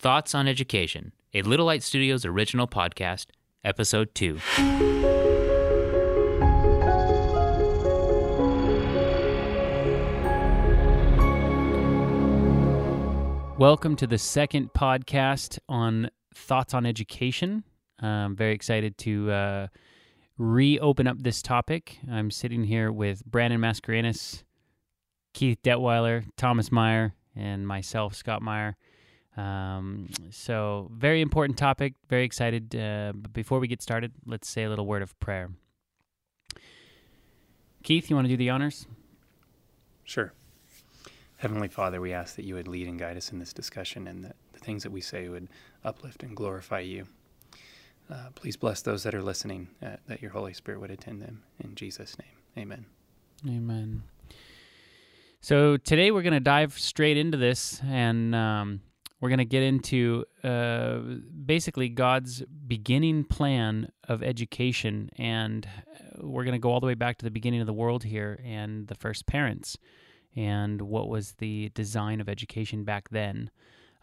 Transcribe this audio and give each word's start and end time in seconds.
Thoughts 0.00 0.34
on 0.34 0.48
Education, 0.48 1.12
a 1.34 1.42
Little 1.42 1.66
Light 1.66 1.82
Studios 1.82 2.24
original 2.24 2.66
podcast, 2.66 3.26
Episode 3.62 4.14
2. 4.14 4.38
Welcome 13.58 13.94
to 13.96 14.06
the 14.06 14.16
second 14.16 14.72
podcast 14.72 15.58
on 15.68 16.08
Thoughts 16.34 16.72
on 16.72 16.86
Education. 16.86 17.62
I'm 17.98 18.34
very 18.34 18.54
excited 18.54 18.96
to 18.96 19.30
uh, 19.30 19.66
reopen 20.38 21.08
up 21.08 21.18
this 21.22 21.42
topic. 21.42 21.98
I'm 22.10 22.30
sitting 22.30 22.64
here 22.64 22.90
with 22.90 23.22
Brandon 23.26 23.60
Mascarenas, 23.60 24.44
Keith 25.34 25.58
Detweiler, 25.62 26.24
Thomas 26.38 26.72
Meyer, 26.72 27.12
and 27.36 27.68
myself, 27.68 28.14
Scott 28.14 28.40
Meyer. 28.40 28.78
Um, 29.36 30.08
so, 30.30 30.90
very 30.92 31.20
important 31.20 31.56
topic. 31.56 31.94
Very 32.08 32.24
excited. 32.24 32.74
Uh, 32.74 33.12
but 33.14 33.32
before 33.32 33.60
we 33.60 33.68
get 33.68 33.82
started, 33.82 34.12
let's 34.26 34.48
say 34.48 34.64
a 34.64 34.68
little 34.68 34.86
word 34.86 35.02
of 35.02 35.18
prayer. 35.20 35.50
Keith, 37.82 38.10
you 38.10 38.16
want 38.16 38.26
to 38.26 38.28
do 38.28 38.36
the 38.36 38.50
honors? 38.50 38.86
Sure. 40.04 40.32
Heavenly 41.36 41.68
Father, 41.68 42.00
we 42.00 42.12
ask 42.12 42.36
that 42.36 42.44
you 42.44 42.54
would 42.54 42.68
lead 42.68 42.86
and 42.86 42.98
guide 42.98 43.16
us 43.16 43.32
in 43.32 43.38
this 43.38 43.52
discussion 43.52 44.06
and 44.06 44.24
that 44.24 44.36
the 44.52 44.58
things 44.58 44.82
that 44.82 44.92
we 44.92 45.00
say 45.00 45.28
would 45.28 45.48
uplift 45.84 46.22
and 46.22 46.36
glorify 46.36 46.80
you. 46.80 47.06
Uh, 48.10 48.28
please 48.34 48.56
bless 48.56 48.82
those 48.82 49.04
that 49.04 49.14
are 49.14 49.22
listening, 49.22 49.68
uh, 49.82 49.96
that 50.06 50.20
your 50.20 50.32
Holy 50.32 50.52
Spirit 50.52 50.80
would 50.80 50.90
attend 50.90 51.22
them. 51.22 51.42
In 51.62 51.74
Jesus' 51.76 52.16
name, 52.18 52.64
amen. 52.64 52.84
Amen. 53.48 54.02
So 55.40 55.78
today 55.78 56.10
we're 56.10 56.22
going 56.22 56.34
to 56.34 56.40
dive 56.40 56.78
straight 56.78 57.16
into 57.16 57.38
this 57.38 57.80
and 57.86 58.34
um, 58.34 58.80
we're 59.20 59.28
going 59.28 59.38
to 59.38 59.44
get 59.44 59.62
into 59.62 60.24
uh, 60.42 60.98
basically 61.44 61.88
God's 61.88 62.42
beginning 62.66 63.24
plan 63.24 63.90
of 64.08 64.22
education. 64.22 65.10
And 65.16 65.66
uh, 65.66 66.26
we're 66.26 66.44
going 66.44 66.52
to 66.52 66.58
go 66.58 66.70
all 66.70 66.80
the 66.80 66.86
way 66.86 66.94
back 66.94 67.18
to 67.18 67.24
the 67.24 67.30
beginning 67.30 67.60
of 67.60 67.66
the 67.66 67.72
world 67.72 68.04
here 68.04 68.40
and 68.44 68.88
the 68.88 68.94
first 68.94 69.26
parents 69.26 69.76
and 70.34 70.80
what 70.82 71.08
was 71.08 71.32
the 71.32 71.70
design 71.74 72.20
of 72.20 72.28
education 72.28 72.84
back 72.84 73.10
then. 73.10 73.50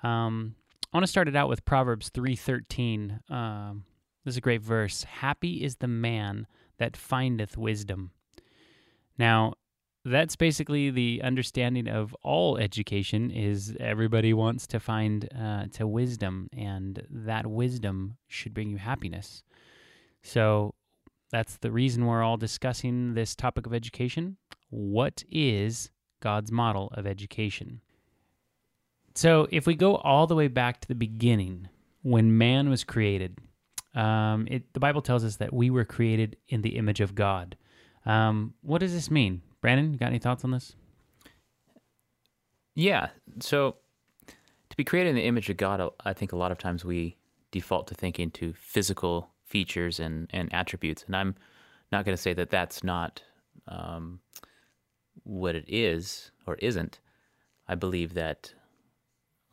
Um, 0.04 0.56
I 0.94 0.98
want 0.98 1.06
to 1.06 1.12
start 1.12 1.28
it 1.28 1.36
out 1.36 1.50
with 1.50 1.66
Proverbs 1.66 2.10
3.13. 2.12 3.32
Um, 3.32 3.86
this 4.24 4.34
is 4.34 4.38
a 4.38 4.42
great 4.42 4.62
verse. 4.62 5.04
Happy 5.04 5.64
is 5.64 5.78
the 5.78 5.88
man 5.88 6.48
that 6.78 6.96
findeth 6.96 7.58
wisdom. 7.58 8.12
Now, 9.18 9.54
that's 10.12 10.36
basically 10.36 10.90
the 10.90 11.22
understanding 11.24 11.88
of 11.88 12.16
all 12.24 12.58
education 12.58 13.32
is 13.32 13.76
everybody 13.80 14.34
wants 14.34 14.68
to 14.68 14.80
find 14.80 15.28
uh, 15.38 15.66
to 15.74 15.88
wisdom 15.88 16.50
and 16.56 17.06
that 17.10 17.46
wisdom 17.48 18.18
should 18.28 18.54
bring 18.54 18.70
you 18.70 18.78
happiness. 18.78 19.44
So 20.24 20.74
that's 21.32 21.58
the 21.58 21.72
reason 21.72 22.06
we're 22.06 22.24
all 22.24 22.38
discussing 22.38 23.14
this 23.14 23.36
topic 23.36 23.66
of 23.66 23.74
education. 23.74 24.38
What 24.70 25.24
is 25.32 25.90
god's 26.22 26.52
model 26.52 26.92
of 26.94 27.06
education? 27.06 27.82
So 29.16 29.48
if 29.52 29.66
we 29.68 29.76
go 29.76 29.96
all 29.96 30.28
the 30.28 30.36
way 30.36 30.48
back 30.48 30.80
to 30.82 30.88
the 30.88 30.96
beginning 30.96 31.70
when 32.04 32.38
man 32.38 32.70
was 32.70 32.84
created 32.84 33.38
um, 33.96 34.48
it, 34.50 34.74
the 34.74 34.80
bible 34.80 35.02
tells 35.02 35.24
us 35.24 35.38
that 35.38 35.52
we 35.52 35.72
were 35.72 35.86
created 35.86 36.38
in 36.50 36.62
the 36.62 36.78
image 36.78 37.02
of 37.02 37.16
god. 37.16 37.58
Um, 38.06 38.54
what 38.62 38.80
does 38.80 38.94
this 38.94 39.10
mean 39.10 39.42
Brandon, 39.68 39.92
you 39.92 40.00
got 40.00 40.06
any 40.06 40.18
thoughts 40.18 40.46
on 40.46 40.52
this? 40.52 40.78
Yeah. 42.74 43.10
So 43.42 43.76
to 44.70 44.78
be 44.78 44.86
created 44.86 45.10
in 45.10 45.16
the 45.18 45.26
image 45.26 45.50
of 45.50 45.58
God, 45.58 45.92
I 46.06 46.14
think 46.14 46.32
a 46.32 46.38
lot 46.38 46.54
of 46.54 46.58
times 46.58 46.86
we 46.86 47.18
default 47.52 47.88
to 47.88 47.94
thinking 47.94 48.32
to 48.32 48.54
physical 48.54 49.30
features 49.44 50.00
and, 50.00 50.30
and 50.30 50.48
attributes. 50.54 51.04
And 51.06 51.18
I'm 51.18 51.36
not 51.92 52.06
going 52.06 52.16
to 52.16 52.22
say 52.22 52.34
that 52.36 52.50
that's 52.50 52.82
not 52.82 53.22
um, 53.68 54.22
what 55.24 55.54
it 55.54 55.66
is 55.68 56.32
or 56.46 56.56
isn't. 56.60 57.02
I 57.68 57.76
believe 57.76 58.14
that 58.14 58.54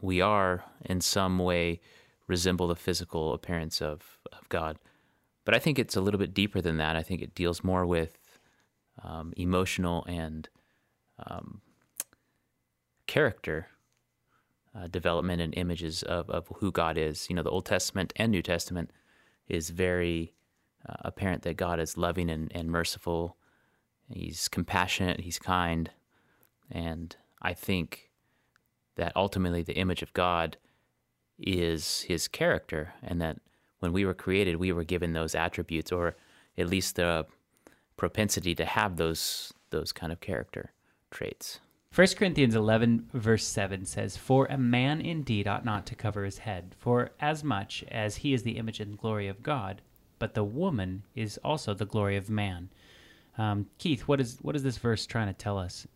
we 0.01 0.21
are 0.21 0.63
in 0.85 1.01
some 1.01 1.41
way 1.41 1.81
resemble 2.29 2.69
the 2.69 2.77
physical 2.77 3.33
appearance 3.33 3.83
of, 3.83 4.21
of 4.33 4.49
God. 4.49 4.79
But 5.45 5.57
I 5.57 5.59
think 5.59 5.77
it's 5.77 5.97
a 5.97 6.01
little 6.01 6.21
bit 6.21 6.35
deeper 6.35 6.61
than 6.61 6.77
that. 6.77 6.95
I 6.95 7.03
think 7.03 7.21
it 7.21 7.35
deals 7.35 7.65
more 7.65 7.85
with 7.85 8.17
um, 9.03 9.33
emotional 9.37 10.05
and 10.07 10.49
um, 11.27 11.61
character 13.07 13.69
uh, 14.77 14.89
development 14.89 15.41
and 15.41 15.55
images 15.57 16.03
of, 16.03 16.29
of 16.31 16.49
who 16.57 16.73
God 16.73 16.99
is. 16.99 17.29
You 17.29 17.37
know, 17.37 17.43
the 17.43 17.51
Old 17.51 17.67
Testament 17.67 18.13
and 18.17 18.33
New 18.33 18.43
Testament 18.43 18.91
is 19.49 19.71
very 19.71 20.33
uh, 20.89 20.95
apparent 21.01 21.43
that 21.43 21.57
God 21.57 21.79
is 21.79 21.97
loving 21.97 22.31
and, 22.31 22.51
and 22.55 22.71
merciful. 22.71 23.37
He's 24.11 24.49
compassionate, 24.49 25.21
he's 25.21 25.39
kind. 25.39 25.91
And 26.71 27.15
I 27.41 27.55
think 27.55 28.11
that 28.97 29.13
ultimately 29.17 29.63
the 29.63 29.77
image 29.77 30.03
of 30.03 30.13
God 30.13 30.57
is 31.39 32.03
his 32.03 32.29
character, 32.29 32.95
and 33.03 33.21
that 33.21 33.39
when 33.81 33.93
we 33.93 34.05
were 34.05 34.15
created, 34.15 34.57
we 34.57 34.73
were 34.73 34.85
given 34.85 35.13
those 35.13 35.35
attributes, 35.35 35.91
or 35.91 36.17
at 36.57 36.69
least 36.69 36.97
the 36.97 37.27
propensity 38.05 38.55
to 38.55 38.67
have 38.67 38.99
those 38.99 39.55
those 39.71 39.91
kind 39.91 40.13
of 40.13 40.21
character 40.21 40.73
traits. 41.11 41.61
1 41.95 42.07
Corinthians 42.19 42.55
11, 42.55 43.09
verse 43.15 43.47
7 43.47 43.87
says, 43.87 44.17
For 44.17 44.47
a 44.47 44.59
man 44.59 45.01
indeed 45.01 45.49
ought 45.49 45.65
not 45.65 45.87
to 45.87 45.95
cover 45.95 46.25
his 46.25 46.39
head, 46.39 46.75
for 46.79 47.13
as 47.19 47.43
much 47.43 47.83
as 47.89 48.17
he 48.17 48.35
is 48.35 48.43
the 48.43 48.59
image 48.59 48.79
and 48.79 48.99
glory 48.99 49.27
of 49.27 49.43
God, 49.43 49.81
but 50.19 50.35
the 50.35 50.45
woman 50.45 51.05
is 51.15 51.39
also 51.43 51.73
the 51.73 51.87
glory 51.87 52.17
of 52.17 52.29
man. 52.29 52.69
Um, 53.39 53.67
Keith, 53.79 54.03
what 54.03 54.21
is 54.21 54.39
what 54.43 54.55
is 54.55 54.63
this 54.63 54.77
verse 54.77 55.07
trying 55.07 55.29
to 55.29 55.33
tell 55.33 55.57
us? 55.57 55.87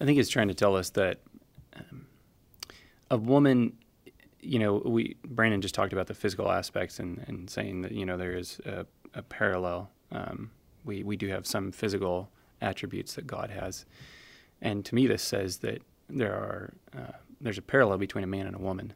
I 0.00 0.04
think 0.04 0.20
it's 0.20 0.30
trying 0.30 0.48
to 0.48 0.54
tell 0.54 0.76
us 0.76 0.90
that 0.90 1.18
um, 1.74 2.06
a 3.10 3.16
woman, 3.16 3.72
you 4.40 4.60
know, 4.60 4.82
we 4.84 5.16
Brandon 5.24 5.60
just 5.60 5.74
talked 5.74 5.92
about 5.92 6.06
the 6.06 6.14
physical 6.14 6.50
aspects 6.52 7.00
and, 7.00 7.24
and 7.26 7.50
saying 7.50 7.82
that 7.82 7.92
you 7.92 8.06
know 8.06 8.16
there 8.16 8.36
is 8.36 8.60
a, 8.64 8.86
a 9.14 9.22
parallel 9.22 9.90
um, 10.12 10.50
we, 10.86 11.02
we 11.02 11.16
do 11.16 11.28
have 11.28 11.46
some 11.46 11.72
physical 11.72 12.30
attributes 12.62 13.14
that 13.14 13.26
God 13.26 13.50
has. 13.50 13.84
And 14.62 14.84
to 14.86 14.94
me, 14.94 15.06
this 15.06 15.22
says 15.22 15.58
that 15.58 15.82
there 16.08 16.32
are 16.32 16.72
uh, 16.96 17.12
there's 17.40 17.58
a 17.58 17.62
parallel 17.62 17.98
between 17.98 18.24
a 18.24 18.28
man 18.28 18.46
and 18.46 18.56
a 18.56 18.60
woman. 18.60 18.94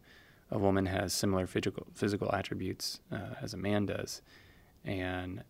A 0.50 0.58
woman 0.58 0.86
has 0.86 1.12
similar 1.12 1.46
physical 1.46 1.86
physical 1.94 2.34
attributes 2.34 3.00
uh, 3.12 3.34
as 3.42 3.52
a 3.52 3.56
man 3.56 3.86
does, 3.86 4.22
and 4.84 5.44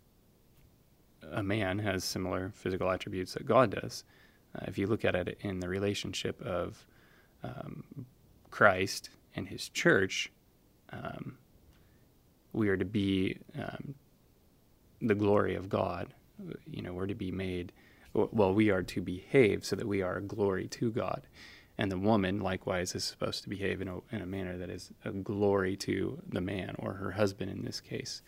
a 1.31 1.43
man 1.43 1.79
has 1.79 2.03
similar 2.03 2.51
physical 2.55 2.91
attributes 2.91 3.35
that 3.35 3.47
God 3.47 3.71
does. 3.71 4.05
Uh, 4.55 4.65
if 4.67 4.79
you 4.79 4.87
look 4.87 5.05
at 5.05 5.15
it 5.15 5.39
in 5.41 5.61
the 5.61 5.69
relationship 5.69 6.41
of 6.43 6.85
um, 7.45 7.85
Christ 8.51 9.11
and 9.37 9.49
His 9.49 9.69
church, 9.69 10.33
um, 10.93 11.39
we 12.53 12.69
are 12.69 12.77
to 12.77 12.85
be 12.85 13.39
um, 13.57 13.95
the 15.01 15.15
glory 15.15 15.55
of 15.55 15.69
God 15.69 16.13
you 16.71 16.83
know, 16.83 16.93
we're 16.93 17.07
to 17.07 17.15
be 17.15 17.31
made, 17.31 17.73
well, 18.13 18.55
we 18.55 18.71
are 18.71 18.83
to 18.83 19.01
behave 19.01 19.65
so 19.65 19.77
that 19.77 19.87
we 19.87 20.03
are 20.03 20.17
a 20.17 20.23
glory 20.23 20.69
to 20.69 20.91
God. 20.91 21.27
And 21.79 21.91
the 21.91 21.99
woman, 21.99 22.41
likewise, 22.41 22.95
is 22.95 23.05
supposed 23.05 23.43
to 23.45 23.49
behave 23.49 23.81
in 23.81 23.89
a, 23.89 23.99
in 24.13 24.21
a 24.21 24.27
manner 24.27 24.59
that 24.59 24.69
is 24.69 24.91
a 25.05 25.13
glory 25.13 25.77
to 25.79 26.21
the 26.29 26.41
man 26.41 26.75
or 26.79 26.95
her 26.95 27.13
husband 27.13 27.51
in 27.51 27.65
this 27.65 27.81
case. 27.81 28.23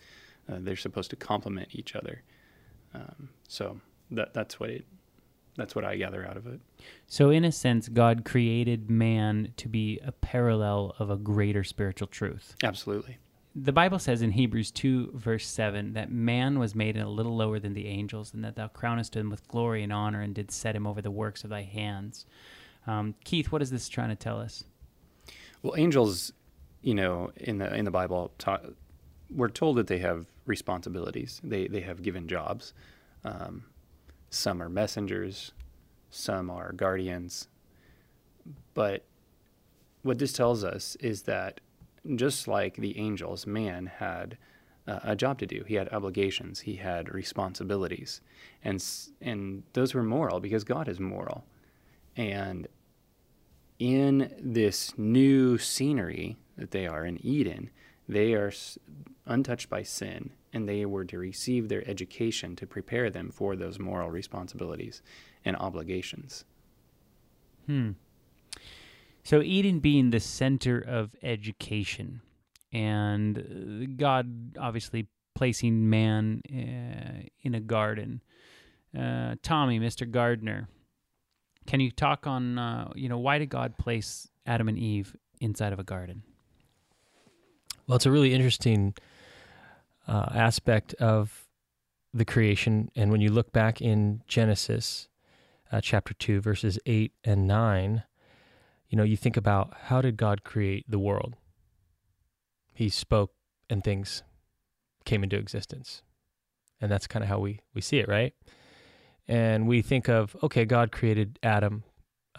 Uh, 0.51 0.57
they're 0.59 0.75
supposed 0.75 1.11
to 1.11 1.15
complement 1.15 1.69
each 1.71 1.95
other. 1.95 2.23
Um, 2.95 3.29
so 3.47 3.79
that, 4.11 4.33
that's 4.33 4.59
what 4.59 4.69
it, 4.69 4.85
that's 5.55 5.75
what 5.75 5.85
I 5.85 5.97
gather 5.97 6.25
out 6.27 6.35
of 6.35 6.47
it. 6.47 6.61
So, 7.05 7.29
in 7.29 7.45
a 7.45 7.51
sense, 7.51 7.87
God 7.87 8.25
created 8.25 8.89
man 8.89 9.53
to 9.57 9.69
be 9.69 9.99
a 10.03 10.11
parallel 10.11 10.95
of 10.97 11.11
a 11.11 11.15
greater 11.15 11.63
spiritual 11.63 12.07
truth. 12.07 12.55
Absolutely 12.63 13.19
the 13.55 13.71
Bible 13.71 13.99
says 13.99 14.21
in 14.21 14.31
Hebrews 14.31 14.71
2, 14.71 15.11
verse 15.13 15.47
7, 15.47 15.93
that 15.93 16.11
man 16.11 16.57
was 16.57 16.73
made 16.73 16.97
a 16.97 17.07
little 17.07 17.35
lower 17.35 17.59
than 17.59 17.73
the 17.73 17.87
angels, 17.87 18.33
and 18.33 18.43
that 18.43 18.55
thou 18.55 18.67
crownest 18.67 19.15
him 19.15 19.29
with 19.29 19.47
glory 19.47 19.83
and 19.83 19.93
honor, 19.93 20.21
and 20.21 20.33
did 20.33 20.51
set 20.51 20.75
him 20.75 20.87
over 20.87 21.01
the 21.01 21.11
works 21.11 21.43
of 21.43 21.51
thy 21.51 21.61
hands. 21.61 22.25
Um, 22.87 23.15
Keith, 23.23 23.51
what 23.51 23.61
is 23.61 23.69
this 23.69 23.87
trying 23.89 24.09
to 24.09 24.15
tell 24.15 24.39
us? 24.39 24.63
Well, 25.61 25.75
angels, 25.77 26.33
you 26.81 26.95
know, 26.95 27.31
in 27.37 27.59
the 27.59 27.73
in 27.73 27.85
the 27.85 27.91
Bible, 27.91 28.33
ta- 28.37 28.59
we're 29.29 29.49
told 29.49 29.77
that 29.77 29.87
they 29.87 29.99
have 29.99 30.25
responsibilities. 30.45 31.39
They 31.43 31.67
they 31.67 31.81
have 31.81 32.01
given 32.01 32.27
jobs. 32.27 32.73
Um, 33.23 33.63
some 34.29 34.61
are 34.61 34.67
messengers, 34.67 35.53
some 36.09 36.49
are 36.49 36.73
guardians. 36.73 37.47
But 38.73 39.05
what 40.01 40.19
this 40.19 40.33
tells 40.33 40.63
us 40.65 40.97
is 40.97 41.21
that 41.23 41.61
just 42.15 42.47
like 42.47 42.75
the 42.75 42.97
angels, 42.97 43.47
man 43.47 43.85
had 43.85 44.37
uh, 44.87 44.99
a 45.03 45.15
job 45.15 45.39
to 45.39 45.45
do. 45.45 45.63
He 45.67 45.75
had 45.75 45.91
obligations. 45.93 46.61
He 46.61 46.75
had 46.75 47.13
responsibilities, 47.13 48.21
and 48.63 48.83
and 49.21 49.63
those 49.73 49.93
were 49.93 50.03
moral 50.03 50.39
because 50.39 50.63
God 50.63 50.87
is 50.87 50.99
moral. 50.99 51.45
And 52.15 52.67
in 53.79 54.33
this 54.39 54.93
new 54.97 55.57
scenery 55.57 56.37
that 56.57 56.71
they 56.71 56.85
are 56.85 57.05
in 57.05 57.25
Eden, 57.25 57.69
they 58.07 58.33
are 58.33 58.51
untouched 59.25 59.69
by 59.69 59.83
sin, 59.83 60.31
and 60.51 60.67
they 60.67 60.85
were 60.85 61.05
to 61.05 61.17
receive 61.17 61.69
their 61.69 61.87
education 61.89 62.55
to 62.57 62.67
prepare 62.67 63.09
them 63.09 63.31
for 63.31 63.55
those 63.55 63.79
moral 63.79 64.11
responsibilities 64.11 65.01
and 65.45 65.55
obligations. 65.57 66.45
Hmm. 67.65 67.91
So, 69.23 69.41
Eden 69.41 69.79
being 69.79 70.09
the 70.09 70.19
center 70.19 70.79
of 70.79 71.15
education, 71.23 72.21
and 72.71 73.37
uh, 73.37 73.93
God 73.95 74.57
obviously 74.59 75.07
placing 75.35 75.89
man 75.89 76.41
uh, 76.51 77.27
in 77.41 77.55
a 77.55 77.59
garden. 77.59 78.21
Uh, 78.97 79.35
Tommy, 79.41 79.79
Mr. 79.79 80.09
Gardner, 80.09 80.67
can 81.65 81.79
you 81.79 81.91
talk 81.91 82.27
on, 82.27 82.59
uh, 82.59 82.91
you 82.95 83.09
know, 83.09 83.17
why 83.17 83.37
did 83.37 83.49
God 83.49 83.77
place 83.77 84.27
Adam 84.45 84.67
and 84.67 84.77
Eve 84.77 85.15
inside 85.39 85.73
of 85.73 85.79
a 85.79 85.83
garden? 85.83 86.23
Well, 87.87 87.95
it's 87.95 88.05
a 88.05 88.11
really 88.11 88.33
interesting 88.33 88.93
uh, 90.07 90.29
aspect 90.33 90.93
of 90.95 91.47
the 92.13 92.25
creation. 92.25 92.91
And 92.95 93.11
when 93.11 93.21
you 93.21 93.31
look 93.31 93.51
back 93.51 93.81
in 93.81 94.21
Genesis 94.27 95.07
uh, 95.71 95.81
chapter 95.81 96.13
2, 96.13 96.39
verses 96.41 96.77
8 96.85 97.11
and 97.23 97.47
9, 97.47 98.03
you 98.93 98.97
know, 98.97 99.03
you 99.03 99.17
think 99.17 99.37
about 99.37 99.73
how 99.85 100.01
did 100.01 100.17
God 100.17 100.43
create 100.43 100.85
the 100.87 100.99
world? 100.99 101.35
He 102.75 102.89
spoke 102.89 103.31
and 103.67 103.83
things 103.83 104.21
came 105.03 105.23
into 105.23 105.35
existence. 105.35 106.03
And 106.79 106.91
that's 106.91 107.07
kind 107.07 107.23
of 107.23 107.29
how 107.29 107.39
we, 107.39 107.61
we 107.73 107.81
see 107.81 107.97
it, 107.97 108.07
right? 108.07 108.35
And 109.27 109.67
we 109.67 109.81
think 109.81 110.09
of, 110.09 110.37
okay, 110.43 110.63
God 110.65 110.91
created 110.91 111.39
Adam 111.41 111.85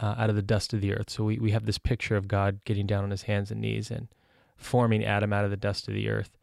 uh, 0.01 0.15
out 0.17 0.31
of 0.31 0.37
the 0.37 0.43
dust 0.43 0.73
of 0.73 0.81
the 0.81 0.95
earth. 0.95 1.11
So 1.11 1.25
we, 1.25 1.41
we 1.41 1.51
have 1.51 1.67
this 1.67 1.79
picture 1.79 2.15
of 2.15 2.29
God 2.29 2.61
getting 2.65 2.87
down 2.87 3.03
on 3.03 3.11
his 3.11 3.23
hands 3.23 3.51
and 3.51 3.61
knees 3.61 3.91
and 3.91 4.06
forming 4.56 5.05
Adam 5.05 5.33
out 5.33 5.45
of 5.45 5.51
the 5.51 5.56
dust 5.56 5.89
of 5.89 5.95
the 5.95 6.09
earth. 6.09 6.39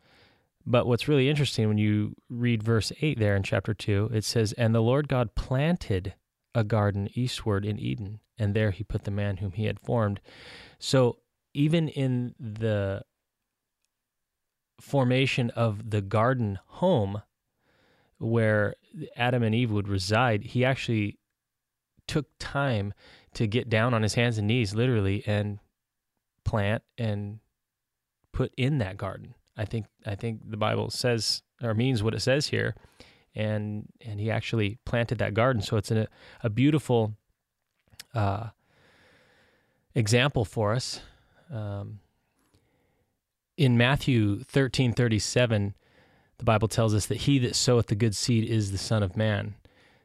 But 0.66 0.88
what's 0.88 1.08
really 1.08 1.30
interesting 1.30 1.69
when 1.69 1.78
you 1.78 2.18
read 2.30 2.63
verse 2.63 2.92
8 3.00 3.18
there 3.18 3.38
in 3.38 3.44
chapter 3.44 3.74
2, 3.74 4.10
it 4.13 4.25
says, 4.25 4.52
And 4.58 4.75
the 4.75 4.81
Lord 4.81 5.08
God 5.08 5.36
planted 5.36 6.16
a 6.53 6.63
garden 6.63 7.09
eastward 7.13 7.65
in 7.65 7.80
Eden, 7.80 8.19
and 8.38 8.53
there 8.53 8.71
he 8.71 8.83
put 8.83 9.03
the 9.03 9.12
man 9.12 9.38
whom 9.38 9.51
he 9.51 9.65
had 9.65 9.80
formed. 9.80 10.19
So 10.80 11.18
even 11.53 11.88
in 11.88 12.33
the 12.39 13.03
formation 14.80 15.50
of 15.51 15.92
the 15.92 16.01
garden 16.01 16.59
home 16.65 17.21
where 18.18 18.75
Adam 19.15 19.44
and 19.44 19.56
Eve 19.56 19.71
would 19.71 19.88
reside, 19.88 20.44
he 20.44 20.65
actually 20.65 21.18
took 22.07 22.27
time 22.39 22.94
to 23.33 23.48
get 23.48 23.69
down 23.69 23.94
on 23.94 24.03
his 24.03 24.15
hands 24.15 24.38
and 24.38 24.48
knees, 24.48 24.75
literally, 24.75 25.24
and 25.25 25.59
plant 26.44 26.83
and 26.98 27.39
put 28.33 28.53
in 28.57 28.80
that 28.80 28.98
garden. 28.98 29.36
I 29.56 29.65
think 29.65 29.86
I 30.06 30.15
think 30.15 30.50
the 30.50 30.57
Bible 30.57 30.89
says 30.89 31.44
or 31.62 31.74
means 31.74 32.01
what 32.01 32.15
it 32.15 32.21
says 32.21 32.48
here, 32.48 32.75
and 33.36 33.88
and 34.06 34.19
he 34.19 34.31
actually 34.31 34.78
planted 34.86 35.18
that 35.19 35.33
garden. 35.33 35.62
So 35.62 35.78
it's 35.78 35.92
a 35.92 36.07
a 36.44 36.50
beautiful 36.50 37.13
uh, 38.13 38.48
example 39.95 40.45
for 40.45 40.74
us. 40.74 41.01
Um, 41.51 42.00
in 43.57 43.78
Matthew 43.78 44.44
thirteen 44.44 44.94
thirty 44.94 45.19
seven, 45.19 45.75
the 46.38 46.45
Bible 46.45 46.68
tells 46.68 46.94
us 46.94 47.06
that 47.07 47.18
he 47.18 47.39
that 47.39 47.56
soweth 47.56 47.88
the 47.88 47.95
good 47.95 48.16
seed 48.16 48.50
is 48.50 48.72
the 48.72 48.78
Son 48.78 49.04
of 49.04 49.16
Man. 49.16 49.56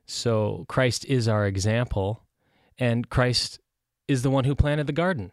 So 0.04 0.64
Christ 0.68 1.04
is 1.06 1.26
our 1.26 1.46
example, 1.46 2.22
and 2.78 3.08
Christ 3.08 3.58
is 4.06 4.22
the 4.22 4.30
one 4.30 4.44
who 4.44 4.54
planted 4.54 4.86
the 4.86 4.92
garden. 4.92 5.32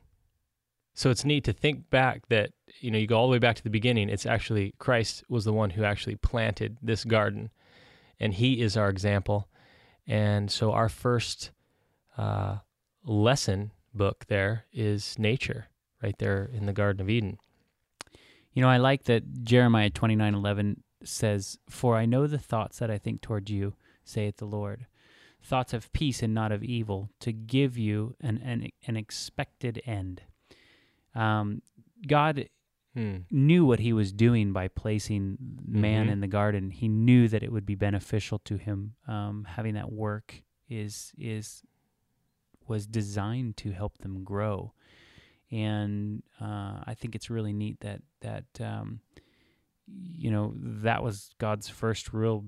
So 0.96 1.10
it's 1.10 1.26
neat 1.26 1.44
to 1.46 1.54
think 1.54 1.90
back 1.90 2.28
that, 2.30 2.52
you 2.80 2.92
know, 2.92 3.00
you 3.00 3.08
go 3.08 3.18
all 3.18 3.28
the 3.28 3.32
way 3.32 3.40
back 3.40 3.56
to 3.56 3.64
the 3.64 3.70
beginning. 3.70 4.10
It's 4.10 4.26
actually 4.26 4.74
Christ 4.78 5.24
was 5.28 5.44
the 5.44 5.54
one 5.54 5.72
who 5.72 5.84
actually 5.84 6.16
planted 6.16 6.78
this 6.82 7.04
garden, 7.04 7.50
and 8.24 8.34
he 8.34 8.62
is 8.62 8.78
our 8.78 8.90
example. 8.90 9.50
And 10.08 10.50
so 10.50 10.72
our 10.72 10.88
first 10.88 11.52
uh, 12.18 12.60
lesson 13.04 13.72
book 13.94 14.26
there 14.28 14.66
is 14.72 15.20
nature, 15.20 15.68
right 16.02 16.18
there 16.20 16.50
in 16.54 16.66
the 16.66 16.72
Garden 16.72 17.02
of 17.02 17.10
Eden. 17.10 17.38
You 18.54 18.62
know, 18.62 18.70
I 18.70 18.78
like 18.78 19.04
that 19.04 19.44
Jeremiah 19.44 19.90
twenty 19.90 20.16
nine 20.16 20.34
eleven 20.34 20.84
says, 21.04 21.58
For 21.70 21.98
I 21.98 22.06
know 22.06 22.26
the 22.26 22.38
thoughts 22.38 22.80
that 22.80 22.90
I 22.90 22.98
think 22.98 23.22
toward 23.22 23.50
you, 23.50 23.74
saith 24.06 24.38
the 24.38 24.46
Lord. 24.46 24.86
Thoughts 25.44 25.74
of 25.74 25.92
peace 25.92 26.24
and 26.24 26.34
not 26.34 26.54
of 26.54 26.64
evil, 26.64 27.10
to 27.20 27.34
give 27.34 27.78
you 27.78 28.16
an, 28.22 28.38
an, 28.38 28.70
an 28.88 28.96
expected 28.96 29.82
end. 29.86 30.22
Um, 31.14 31.62
God 32.08 32.48
hmm. 32.94 33.18
knew 33.32 33.66
what 33.66 33.80
he 33.80 33.94
was 33.94 34.12
doing 34.12 34.54
by 34.54 34.68
placing 34.68 35.38
man 35.68 36.04
mm-hmm. 36.04 36.14
in 36.14 36.20
the 36.22 36.28
garden. 36.28 36.70
He 36.70 36.88
knew 36.88 37.28
that 37.28 37.44
it 37.44 37.52
would 37.52 37.66
be 37.66 37.76
beneficial 37.76 38.40
to 38.40 38.58
him. 38.58 38.96
Um, 39.08 39.46
having 39.50 39.76
that 39.76 39.92
work 39.92 40.44
is 40.70 41.12
is 41.18 41.64
was 42.68 42.86
designed 42.86 43.58
to 43.58 43.72
help 43.72 43.98
them 44.00 44.24
grow, 44.24 44.74
and 45.52 46.24
uh, 46.40 46.80
I 46.86 46.96
think 46.98 47.16
it's 47.16 47.30
really 47.30 47.54
neat 47.54 47.80
that 47.82 48.02
that 48.22 48.46
um, 48.62 49.02
you 49.88 50.32
know 50.32 50.54
that 50.56 51.04
was 51.04 51.32
God's 51.40 51.70
first 51.70 52.14
real 52.14 52.46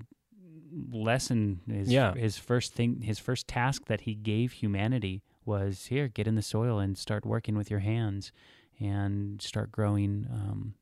lesson. 0.92 1.60
His, 1.70 1.90
yeah. 1.90 2.14
his 2.14 2.38
first 2.38 2.74
thing, 2.74 3.02
his 3.02 3.18
first 3.18 3.46
task 3.48 3.86
that 3.86 4.02
he 4.02 4.14
gave 4.14 4.52
humanity 4.52 5.22
was 5.44 5.86
here: 5.86 6.08
get 6.08 6.26
in 6.26 6.34
the 6.34 6.42
soil 6.42 6.78
and 6.78 6.96
start 6.96 7.26
working 7.26 7.56
with 7.56 7.70
your 7.70 7.80
hands 7.80 8.32
and 8.80 9.40
start 9.40 9.72
growing 9.72 10.26
um, 10.30 10.74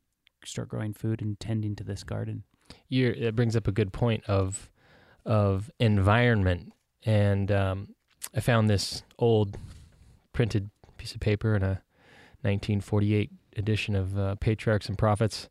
start 0.45 0.69
growing 0.69 0.93
food 0.93 1.23
and 1.23 1.39
tending 1.41 1.75
to 1.77 1.85
this 1.85 2.05
garden. 2.05 2.45
You're, 2.89 3.13
it 3.13 3.37
brings 3.37 3.57
up 3.57 3.69
a 3.69 3.73
good 3.73 3.93
point 3.93 4.25
of 4.27 4.71
of 5.25 5.71
environment, 5.79 6.73
and 7.05 7.51
um, 7.51 7.95
I 8.35 8.41
found 8.41 8.69
this 8.69 9.03
old 9.19 9.57
printed 10.33 10.71
piece 10.99 11.15
of 11.15 11.21
paper 11.21 11.57
in 11.57 11.63
a 11.63 11.83
1948 12.43 13.31
edition 13.57 13.95
of 13.95 14.19
uh, 14.19 14.35
Patriarchs 14.37 14.89
and 14.89 14.99
Prophets, 14.99 15.49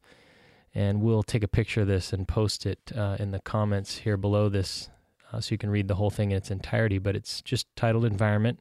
and 0.75 1.01
we'll 1.01 1.23
take 1.23 1.43
a 1.43 1.47
picture 1.47 1.81
of 1.81 1.87
this 1.87 2.13
and 2.13 2.27
post 2.27 2.65
it 2.65 2.91
uh, 2.95 3.17
in 3.19 3.31
the 3.31 3.39
comments 3.39 3.97
here 3.97 4.17
below 4.17 4.49
this, 4.49 4.89
uh, 5.31 5.39
so 5.39 5.53
you 5.53 5.57
can 5.57 5.69
read 5.71 5.87
the 5.87 5.95
whole 5.95 6.11
thing 6.11 6.31
in 6.31 6.37
its 6.37 6.51
entirety. 6.51 6.99
But 6.99 7.15
it's 7.15 7.41
just 7.41 7.67
titled 7.75 8.05
"Environment" 8.05 8.59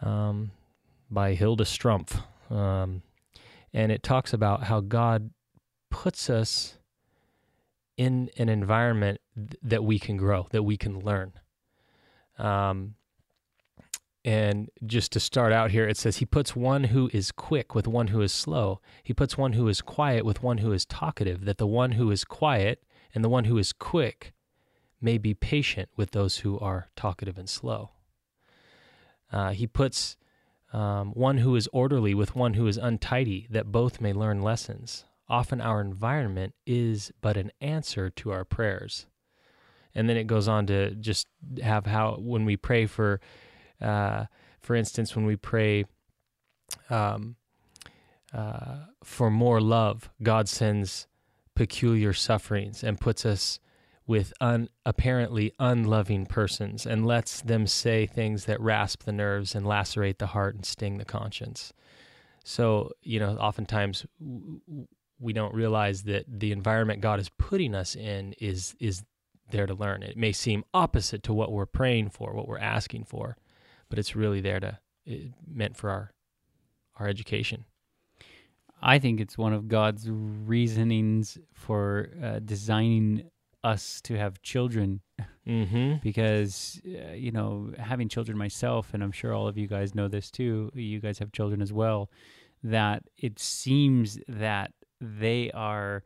um, 0.00 0.50
by 1.10 1.34
Hilda 1.34 1.64
Strumpf. 1.64 2.22
Um, 2.52 3.02
and 3.72 3.90
it 3.90 4.02
talks 4.02 4.32
about 4.32 4.64
how 4.64 4.80
God 4.80 5.30
puts 5.90 6.28
us 6.28 6.78
in 7.96 8.30
an 8.36 8.48
environment 8.48 9.20
th- 9.36 9.58
that 9.62 9.84
we 9.84 9.98
can 9.98 10.16
grow, 10.16 10.46
that 10.50 10.62
we 10.62 10.76
can 10.76 11.00
learn. 11.00 11.32
Um, 12.38 12.94
and 14.24 14.70
just 14.86 15.12
to 15.12 15.20
start 15.20 15.52
out 15.52 15.70
here, 15.70 15.88
it 15.88 15.96
says, 15.96 16.18
He 16.18 16.26
puts 16.26 16.54
one 16.54 16.84
who 16.84 17.10
is 17.12 17.32
quick 17.32 17.74
with 17.74 17.88
one 17.88 18.08
who 18.08 18.20
is 18.20 18.32
slow. 18.32 18.80
He 19.02 19.12
puts 19.12 19.36
one 19.36 19.54
who 19.54 19.66
is 19.68 19.80
quiet 19.80 20.24
with 20.24 20.42
one 20.42 20.58
who 20.58 20.72
is 20.72 20.84
talkative, 20.84 21.44
that 21.44 21.58
the 21.58 21.66
one 21.66 21.92
who 21.92 22.10
is 22.10 22.24
quiet 22.24 22.82
and 23.14 23.24
the 23.24 23.28
one 23.28 23.44
who 23.44 23.58
is 23.58 23.72
quick 23.72 24.32
may 25.00 25.18
be 25.18 25.34
patient 25.34 25.88
with 25.96 26.12
those 26.12 26.38
who 26.38 26.58
are 26.60 26.88
talkative 26.94 27.36
and 27.36 27.48
slow. 27.48 27.90
Uh, 29.32 29.50
he 29.50 29.66
puts 29.66 30.16
um, 30.72 31.12
one 31.12 31.38
who 31.38 31.54
is 31.54 31.68
orderly 31.72 32.14
with 32.14 32.34
one 32.34 32.54
who 32.54 32.66
is 32.66 32.78
untidy, 32.78 33.46
that 33.50 33.70
both 33.70 34.00
may 34.00 34.12
learn 34.12 34.40
lessons. 34.42 35.04
Often 35.28 35.60
our 35.60 35.80
environment 35.80 36.54
is 36.66 37.12
but 37.20 37.36
an 37.36 37.52
answer 37.60 38.10
to 38.10 38.32
our 38.32 38.44
prayers. 38.44 39.06
And 39.94 40.08
then 40.08 40.16
it 40.16 40.26
goes 40.26 40.48
on 40.48 40.66
to 40.66 40.94
just 40.94 41.28
have 41.62 41.86
how, 41.86 42.16
when 42.18 42.44
we 42.44 42.56
pray 42.56 42.86
for, 42.86 43.20
uh, 43.80 44.24
for 44.60 44.74
instance, 44.74 45.14
when 45.14 45.26
we 45.26 45.36
pray 45.36 45.84
um, 46.88 47.36
uh, 48.32 48.86
for 49.04 49.30
more 49.30 49.60
love, 49.60 50.10
God 50.22 50.48
sends 50.48 51.06
peculiar 51.54 52.14
sufferings 52.14 52.82
and 52.82 52.98
puts 52.98 53.26
us 53.26 53.60
with 54.12 54.30
un, 54.42 54.68
apparently 54.84 55.54
unloving 55.58 56.26
persons 56.26 56.84
and 56.84 57.06
lets 57.06 57.40
them 57.40 57.66
say 57.66 58.04
things 58.04 58.44
that 58.44 58.60
rasp 58.60 59.04
the 59.04 59.12
nerves 59.12 59.54
and 59.54 59.66
lacerate 59.66 60.18
the 60.18 60.26
heart 60.26 60.54
and 60.54 60.66
sting 60.66 60.98
the 60.98 61.04
conscience. 61.06 61.72
So, 62.44 62.90
you 63.00 63.18
know, 63.18 63.38
oftentimes 63.38 64.04
we 65.18 65.32
don't 65.32 65.54
realize 65.54 66.02
that 66.02 66.26
the 66.28 66.52
environment 66.52 67.00
God 67.00 67.20
is 67.20 67.30
putting 67.38 67.74
us 67.74 67.96
in 67.96 68.34
is 68.34 68.76
is 68.78 69.02
there 69.50 69.64
to 69.64 69.72
learn. 69.72 70.02
It 70.02 70.18
may 70.18 70.32
seem 70.32 70.62
opposite 70.74 71.22
to 71.22 71.32
what 71.32 71.50
we're 71.50 71.64
praying 71.64 72.10
for, 72.10 72.34
what 72.34 72.46
we're 72.46 72.58
asking 72.58 73.04
for, 73.04 73.38
but 73.88 73.98
it's 73.98 74.14
really 74.14 74.42
there 74.42 74.60
to 74.60 74.78
it, 75.06 75.32
meant 75.50 75.74
for 75.74 75.88
our 75.88 76.12
our 76.98 77.08
education. 77.08 77.64
I 78.82 78.98
think 78.98 79.20
it's 79.20 79.38
one 79.38 79.54
of 79.54 79.68
God's 79.68 80.06
reasonings 80.10 81.38
for 81.54 82.10
uh, 82.22 82.40
designing 82.40 83.30
us 83.64 84.00
to 84.00 84.16
have 84.16 84.42
children 84.42 85.00
mm-hmm. 85.46 85.94
because 86.02 86.80
uh, 86.86 87.12
you 87.12 87.30
know 87.30 87.72
having 87.78 88.08
children 88.08 88.36
myself 88.36 88.92
and 88.92 89.02
i'm 89.02 89.12
sure 89.12 89.32
all 89.32 89.46
of 89.46 89.56
you 89.56 89.68
guys 89.68 89.94
know 89.94 90.08
this 90.08 90.30
too 90.30 90.70
you 90.74 90.98
guys 91.00 91.18
have 91.18 91.30
children 91.32 91.62
as 91.62 91.72
well 91.72 92.10
that 92.62 93.04
it 93.16 93.38
seems 93.38 94.18
that 94.28 94.72
they 95.00 95.50
are 95.52 96.04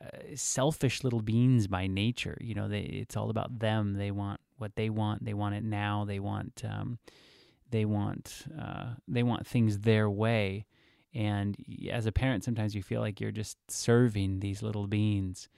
uh, 0.00 0.06
selfish 0.34 1.02
little 1.02 1.22
beings 1.22 1.66
by 1.66 1.86
nature. 1.86 2.36
You 2.40 2.54
know, 2.54 2.68
they, 2.68 2.80
it's 2.80 3.16
all 3.16 3.30
about 3.30 3.58
them. 3.58 3.94
They 3.94 4.10
want 4.10 4.40
what 4.58 4.76
they 4.76 4.90
want. 4.90 5.24
They 5.24 5.34
want 5.34 5.54
it 5.54 5.64
now. 5.64 6.04
They 6.04 6.18
want 6.18 6.62
um, 6.68 6.98
they 7.70 7.84
want 7.84 8.44
uh, 8.60 8.94
they 9.08 9.22
want 9.22 9.46
things 9.46 9.80
their 9.80 10.10
way. 10.10 10.66
And 11.14 11.56
as 11.90 12.06
a 12.06 12.12
parent, 12.12 12.44
sometimes 12.44 12.74
you 12.74 12.82
feel 12.82 13.00
like 13.00 13.20
you're 13.20 13.30
just 13.30 13.56
serving 13.70 14.40
these 14.40 14.62
little 14.62 14.88
beings. 14.88 15.48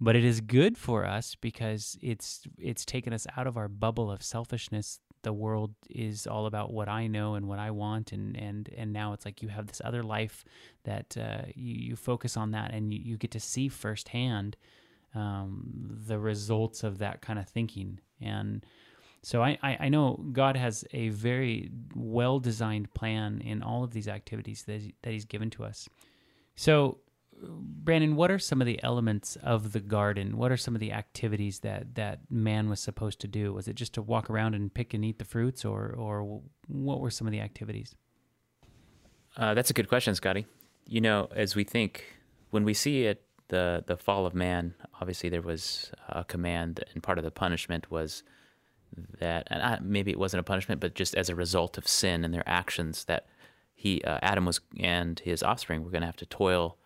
But 0.00 0.16
it 0.16 0.24
is 0.24 0.40
good 0.40 0.78
for 0.78 1.04
us 1.04 1.34
because 1.34 1.98
it's 2.00 2.42
it's 2.58 2.84
taken 2.84 3.12
us 3.12 3.26
out 3.36 3.46
of 3.46 3.56
our 3.56 3.68
bubble 3.68 4.10
of 4.10 4.22
selfishness 4.22 5.00
the 5.22 5.32
world 5.32 5.74
is 5.88 6.26
all 6.26 6.46
about 6.46 6.72
what 6.72 6.88
I 6.88 7.06
know 7.06 7.34
and 7.34 7.46
what 7.46 7.58
I 7.58 7.70
want, 7.70 8.12
and 8.12 8.36
and 8.36 8.68
and 8.76 8.92
now 8.92 9.12
it's 9.12 9.24
like 9.24 9.42
you 9.42 9.48
have 9.48 9.66
this 9.66 9.82
other 9.84 10.02
life 10.02 10.44
that 10.84 11.16
uh, 11.16 11.42
you 11.54 11.74
you 11.74 11.96
focus 11.96 12.36
on 12.36 12.52
that, 12.52 12.72
and 12.72 12.92
you, 12.92 13.00
you 13.02 13.16
get 13.16 13.30
to 13.32 13.40
see 13.40 13.68
firsthand 13.68 14.56
um, 15.14 15.98
the 16.06 16.18
results 16.18 16.82
of 16.82 16.98
that 16.98 17.20
kind 17.20 17.38
of 17.38 17.48
thinking, 17.48 18.00
and 18.20 18.64
so 19.22 19.42
I, 19.42 19.58
I, 19.62 19.76
I 19.80 19.88
know 19.90 20.24
God 20.32 20.56
has 20.56 20.84
a 20.92 21.10
very 21.10 21.70
well 21.94 22.40
designed 22.40 22.92
plan 22.94 23.42
in 23.44 23.62
all 23.62 23.84
of 23.84 23.90
these 23.90 24.08
activities 24.08 24.62
that 24.64 24.80
that 25.02 25.12
He's 25.12 25.26
given 25.26 25.50
to 25.50 25.64
us. 25.64 25.88
So 26.56 26.98
Brandon, 27.42 28.16
what 28.16 28.30
are 28.30 28.38
some 28.38 28.60
of 28.60 28.66
the 28.66 28.82
elements 28.82 29.36
of 29.42 29.72
the 29.72 29.80
garden? 29.80 30.36
What 30.36 30.52
are 30.52 30.56
some 30.56 30.74
of 30.74 30.80
the 30.80 30.92
activities 30.92 31.60
that, 31.60 31.94
that 31.94 32.20
man 32.30 32.68
was 32.68 32.80
supposed 32.80 33.20
to 33.20 33.28
do? 33.28 33.52
Was 33.52 33.68
it 33.68 33.74
just 33.74 33.94
to 33.94 34.02
walk 34.02 34.28
around 34.30 34.54
and 34.54 34.72
pick 34.72 34.94
and 34.94 35.04
eat 35.04 35.18
the 35.18 35.24
fruits, 35.24 35.64
or 35.64 35.94
or 35.96 36.42
what 36.66 37.00
were 37.00 37.10
some 37.10 37.26
of 37.26 37.32
the 37.32 37.40
activities? 37.40 37.94
Uh, 39.36 39.54
that's 39.54 39.70
a 39.70 39.72
good 39.72 39.88
question, 39.88 40.14
Scotty. 40.14 40.46
You 40.86 41.00
know, 41.00 41.28
as 41.34 41.54
we 41.54 41.64
think, 41.64 42.04
when 42.50 42.64
we 42.64 42.74
see 42.74 43.04
it, 43.04 43.24
the 43.48 43.84
the 43.86 43.96
fall 43.96 44.26
of 44.26 44.34
man, 44.34 44.74
obviously 45.00 45.28
there 45.28 45.42
was 45.42 45.90
a 46.08 46.24
command, 46.24 46.84
and 46.92 47.02
part 47.02 47.18
of 47.18 47.24
the 47.24 47.30
punishment 47.30 47.90
was 47.90 48.22
that, 49.18 49.46
and 49.50 49.62
I, 49.62 49.78
maybe 49.80 50.10
it 50.10 50.18
wasn't 50.18 50.40
a 50.40 50.44
punishment, 50.44 50.80
but 50.80 50.94
just 50.94 51.14
as 51.14 51.28
a 51.28 51.34
result 51.34 51.78
of 51.78 51.86
sin 51.86 52.24
and 52.24 52.34
their 52.34 52.48
actions, 52.48 53.04
that 53.04 53.26
he 53.74 54.02
uh, 54.02 54.18
Adam 54.20 54.44
was 54.44 54.60
and 54.78 55.18
his 55.20 55.42
offspring 55.42 55.84
were 55.84 55.90
going 55.90 56.02
to 56.02 56.06
have 56.06 56.16
to 56.16 56.26
toil 56.26 56.76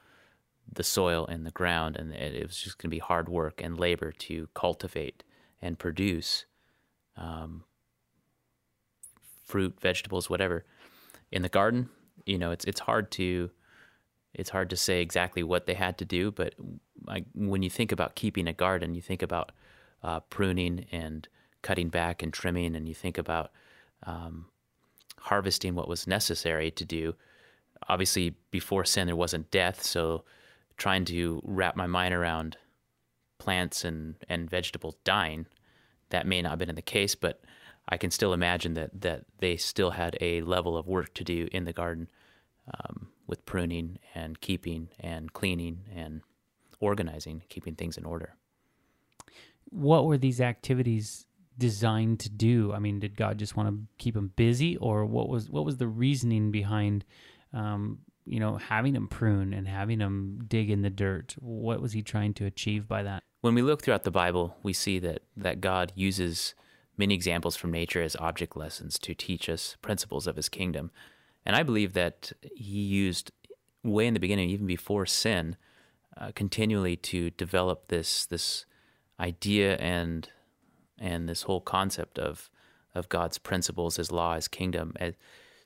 the 0.73 0.83
soil 0.83 1.27
and 1.27 1.47
the 1.47 1.51
ground, 1.51 1.97
and 1.97 2.13
it, 2.13 2.47
was 2.47 2.59
just 2.59 2.79
going 2.79 2.91
to 2.91 2.95
be 2.95 2.99
hard 2.99 3.29
work 3.29 3.61
and 3.63 3.79
labor 3.79 4.13
to 4.13 4.49
cultivate 4.55 5.23
and 5.61 5.79
produce 5.79 6.47
um, 7.17 7.65
fruit, 9.45 9.79
vegetables, 9.81 10.29
whatever. 10.29 10.65
In 11.31 11.43
the 11.43 11.49
garden, 11.49 11.89
you 12.27 12.39
know, 12.39 12.51
it's 12.51 12.65
it's 12.65 12.81
hard 12.81 13.11
to 13.13 13.51
it's 14.35 14.51
hard 14.51 14.71
to 14.71 14.77
say 14.77 15.01
exactly 15.01 15.43
what 15.43 15.67
they 15.67 15.75
had 15.75 15.97
to 15.99 16.05
do, 16.05 16.31
but 16.31 16.55
I, 17.07 17.25
when 17.35 17.63
you 17.63 17.71
think 17.71 17.93
about 17.93 18.17
keeping 18.17 18.49
a 18.49 18.53
garden, 18.53 18.95
you 18.95 19.03
think 19.03 19.23
about 19.23 19.53
uh, 20.03 20.21
pruning 20.21 20.87
and 20.91 21.29
cutting 21.63 21.89
back 21.89 22.23
and 22.23 22.33
trimming, 22.33 22.75
and 22.75 22.89
you 22.89 22.95
think 22.95 23.17
about 23.17 23.53
um, 24.05 24.47
harvesting 25.21 25.75
what 25.75 25.89
was 25.89 26.07
necessary 26.07 26.71
to 26.73 26.85
do. 26.85 27.15
Obviously, 27.89 28.35
before 28.51 28.85
sin, 28.85 29.07
there 29.07 29.17
wasn't 29.17 29.51
death, 29.51 29.83
so 29.83 30.25
trying 30.77 31.05
to 31.07 31.41
wrap 31.45 31.77
my 31.77 31.87
mind 31.87 32.15
around 32.15 32.57
plants 33.39 33.85
and, 33.85 34.17
and 34.29 34.51
vegetables 34.51 34.97
dying. 35.05 35.47
That 36.11 36.27
may 36.27 36.43
not 36.43 36.51
have 36.51 36.59
been 36.59 36.69
in 36.69 36.77
the 36.77 36.83
case, 36.83 37.15
but 37.15 37.43
I 37.89 37.97
can 37.97 38.11
still 38.11 38.33
imagine 38.33 38.75
that, 38.75 39.01
that 39.01 39.25
they 39.39 39.57
still 39.57 39.91
had 39.91 40.17
a 40.21 40.43
level 40.43 40.77
of 40.77 40.87
work 40.87 41.15
to 41.15 41.25
do 41.25 41.49
in 41.53 41.65
the 41.65 41.73
garden 41.73 42.09
um, 42.73 43.09
with 43.27 43.45
pruning 43.45 43.99
and 44.15 44.41
keeping 44.41 44.89
and 45.01 45.33
cleaning 45.33 45.81
and 45.95 46.23
organizing, 46.81 47.43
keeping 47.49 47.75
things 47.75 47.99
in 47.99 48.05
order. 48.05 48.35
What 49.71 50.07
were 50.07 50.19
these 50.19 50.41
activities 50.41 51.27
designed 51.59 52.21
to 52.21 52.31
do? 52.31 52.73
I 52.73 52.79
mean, 52.79 53.01
did 53.01 53.17
God 53.17 53.39
just 53.39 53.57
want 53.57 53.69
to 53.69 53.87
keep 53.99 54.15
them 54.15 54.33
busy, 54.37 54.77
or 54.77 55.05
what 55.05 55.29
was 55.29 55.51
what 55.51 55.65
was 55.65 55.79
the 55.79 55.89
reasoning 55.89 56.51
behind 56.51 57.05
um, 57.53 57.99
you 58.27 58.41
know, 58.41 58.57
having 58.57 58.95
him 58.95 59.09
prune 59.09 59.53
and 59.53 59.69
having 59.69 60.01
him 60.01 60.45
dig 60.47 60.71
in 60.71 60.83
the 60.83 60.91
dirt. 60.91 61.35
What 61.39 61.81
was 61.81 61.93
he 61.93 62.03
trying 62.03 62.35
to 62.35 62.47
achieve 62.47 62.89
by 62.89 63.03
that? 63.03 63.23
When 63.41 63.55
we 63.55 63.63
look 63.63 63.83
throughout 63.83 64.05
the 64.05 64.11
Bible, 64.11 64.57
we 64.63 64.73
see 64.73 64.99
that, 65.01 65.23
that 65.37 65.61
God 65.61 65.93
uses 65.95 66.55
many 66.97 67.15
examples 67.15 67.57
from 67.57 67.71
nature 67.71 68.03
as 68.03 68.17
object 68.17 68.57
lessons 68.57 68.99
to 69.01 69.15
teach 69.15 69.49
us 69.49 69.77
principles 69.83 70.27
of 70.27 70.37
his 70.37 70.49
kingdom. 70.49 70.91
And 71.45 71.55
I 71.55 71.63
believe 71.63 71.93
that 71.93 72.33
he 72.55 72.81
used 72.81 73.31
way 73.83 74.07
in 74.07 74.15
the 74.15 74.21
beginning, 74.21 74.51
even 74.51 74.67
before 74.67 75.07
sin, 75.07 75.57
uh, 76.17 76.33
continually 76.35 76.97
to 76.97 77.31
develop 77.31 77.89
this 77.89 78.27
this 78.27 78.65
idea 79.21 79.77
and 79.77 80.29
and 80.99 81.29
this 81.29 81.43
whole 81.43 81.61
concept 81.61 82.19
of 82.19 82.51
of 82.95 83.09
God's 83.09 83.39
principles, 83.39 83.97
His 83.97 84.13
law, 84.13 84.35
His 84.37 84.49
kingdom. 84.49 84.95
and 84.97 85.15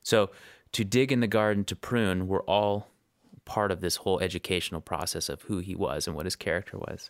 So 0.03 0.31
to 0.71 0.83
dig 0.83 1.11
in 1.11 1.19
the 1.19 1.27
garden, 1.27 1.63
to 1.65 1.75
prune, 1.75 2.27
were 2.27 2.43
all 2.43 2.87
part 3.45 3.71
of 3.71 3.81
this 3.81 3.97
whole 3.97 4.19
educational 4.19 4.81
process 4.81 5.29
of 5.29 5.41
who 5.43 5.57
he 5.59 5.75
was 5.75 6.07
and 6.07 6.15
what 6.15 6.25
his 6.25 6.35
character 6.35 6.77
was, 6.77 7.09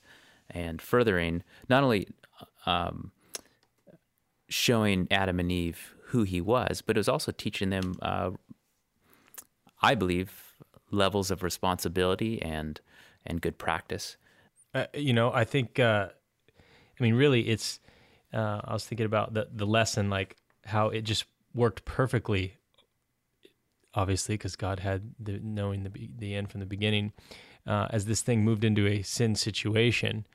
and 0.50 0.82
furthering 0.82 1.44
not 1.68 1.84
only 1.84 2.08
um, 2.66 3.12
showing 4.48 5.08
Adam 5.12 5.40
and 5.40 5.52
Eve 5.52 5.96
who 6.06 6.24
he 6.24 6.42
was, 6.42 6.82
but 6.82 6.98
it 6.98 7.00
was 7.00 7.10
also 7.10 7.32
teaching 7.32 7.70
them, 7.70 7.96
uh, 8.02 8.32
I 9.82 9.96
believe, 9.96 10.32
levels 10.92 11.30
of 11.30 11.44
responsibility 11.44 12.42
and 12.42 12.80
and 13.26 13.42
good 13.42 13.58
practice. 13.58 14.18
Uh, 14.74 14.86
you 14.94 15.14
know, 15.14 15.32
I 15.32 15.44
think, 15.44 15.80
uh, 15.80 16.08
I 17.00 17.04
mean, 17.04 17.16
really, 17.16 17.50
it's. 17.50 17.80
Uh, 18.32 18.62
I 18.64 18.74
was 18.74 18.86
thinking 18.86 19.06
about 19.06 19.34
the 19.34 19.48
the 19.52 19.66
lesson, 19.66 20.10
like 20.10 20.36
how 20.66 20.90
it 20.90 21.02
just 21.02 21.26
worked 21.54 21.84
perfectly 21.86 22.59
obviously, 24.00 24.36
because 24.36 24.56
God 24.56 24.80
had 24.80 25.14
the 25.20 25.40
knowing 25.44 25.84
the 25.84 26.10
the 26.18 26.36
end 26.36 26.50
from 26.50 26.62
the 26.62 26.66
beginning. 26.66 27.12
Uh, 27.68 27.88
as 27.90 28.06
this 28.06 28.22
thing 28.22 28.44
moved 28.44 28.64
into 28.64 28.88
a 28.88 29.02
sin 29.02 29.36
situation, 29.36 30.26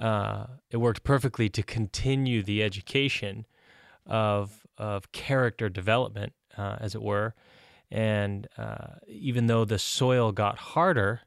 uh, 0.00 0.46
it 0.70 0.78
worked 0.78 1.04
perfectly 1.04 1.48
to 1.50 1.62
continue 1.62 2.42
the 2.42 2.62
education 2.62 3.46
of 4.06 4.66
of 4.78 5.12
character 5.12 5.68
development, 5.68 6.32
uh, 6.56 6.76
as 6.80 6.94
it 6.94 7.02
were. 7.02 7.34
And 7.90 8.48
uh, 8.56 8.94
even 9.06 9.46
though 9.46 9.66
the 9.66 9.78
soil 9.78 10.32
got 10.32 10.56
harder, 10.58 11.20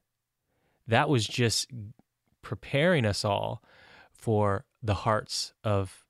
that 0.88 1.08
was 1.08 1.28
just 1.28 1.70
preparing 2.42 3.06
us 3.06 3.24
all 3.24 3.62
for 4.12 4.66
the 4.82 4.96
hearts 4.96 5.54
of 5.64 6.05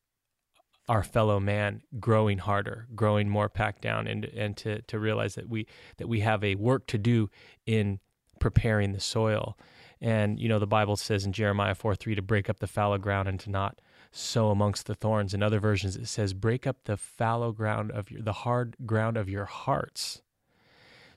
our 0.87 1.03
fellow 1.03 1.39
man 1.39 1.81
growing 1.99 2.37
harder, 2.37 2.87
growing 2.95 3.29
more 3.29 3.49
packed 3.49 3.81
down, 3.81 4.07
and 4.07 4.25
and 4.25 4.55
to 4.57 4.81
to 4.83 4.99
realize 4.99 5.35
that 5.35 5.49
we 5.49 5.67
that 5.97 6.07
we 6.07 6.19
have 6.21 6.43
a 6.43 6.55
work 6.55 6.87
to 6.87 6.97
do 6.97 7.29
in 7.65 7.99
preparing 8.39 8.91
the 8.91 8.99
soil. 8.99 9.57
And 10.01 10.39
you 10.39 10.47
know 10.47 10.59
the 10.59 10.67
Bible 10.67 10.97
says 10.97 11.25
in 11.25 11.33
Jeremiah 11.33 11.75
four 11.75 11.95
three 11.95 12.15
to 12.15 12.21
break 12.21 12.49
up 12.49 12.59
the 12.59 12.67
fallow 12.67 12.97
ground 12.97 13.27
and 13.27 13.39
to 13.41 13.49
not 13.49 13.81
sow 14.11 14.49
amongst 14.49 14.85
the 14.85 14.95
thorns. 14.95 15.33
In 15.33 15.41
other 15.41 15.59
versions 15.59 15.95
it 15.95 16.07
says 16.07 16.33
break 16.33 16.67
up 16.67 16.77
the 16.85 16.97
fallow 16.97 17.51
ground 17.51 17.91
of 17.91 18.11
your 18.11 18.21
the 18.21 18.33
hard 18.33 18.75
ground 18.85 19.17
of 19.17 19.27
your 19.27 19.45
hearts. 19.45 20.21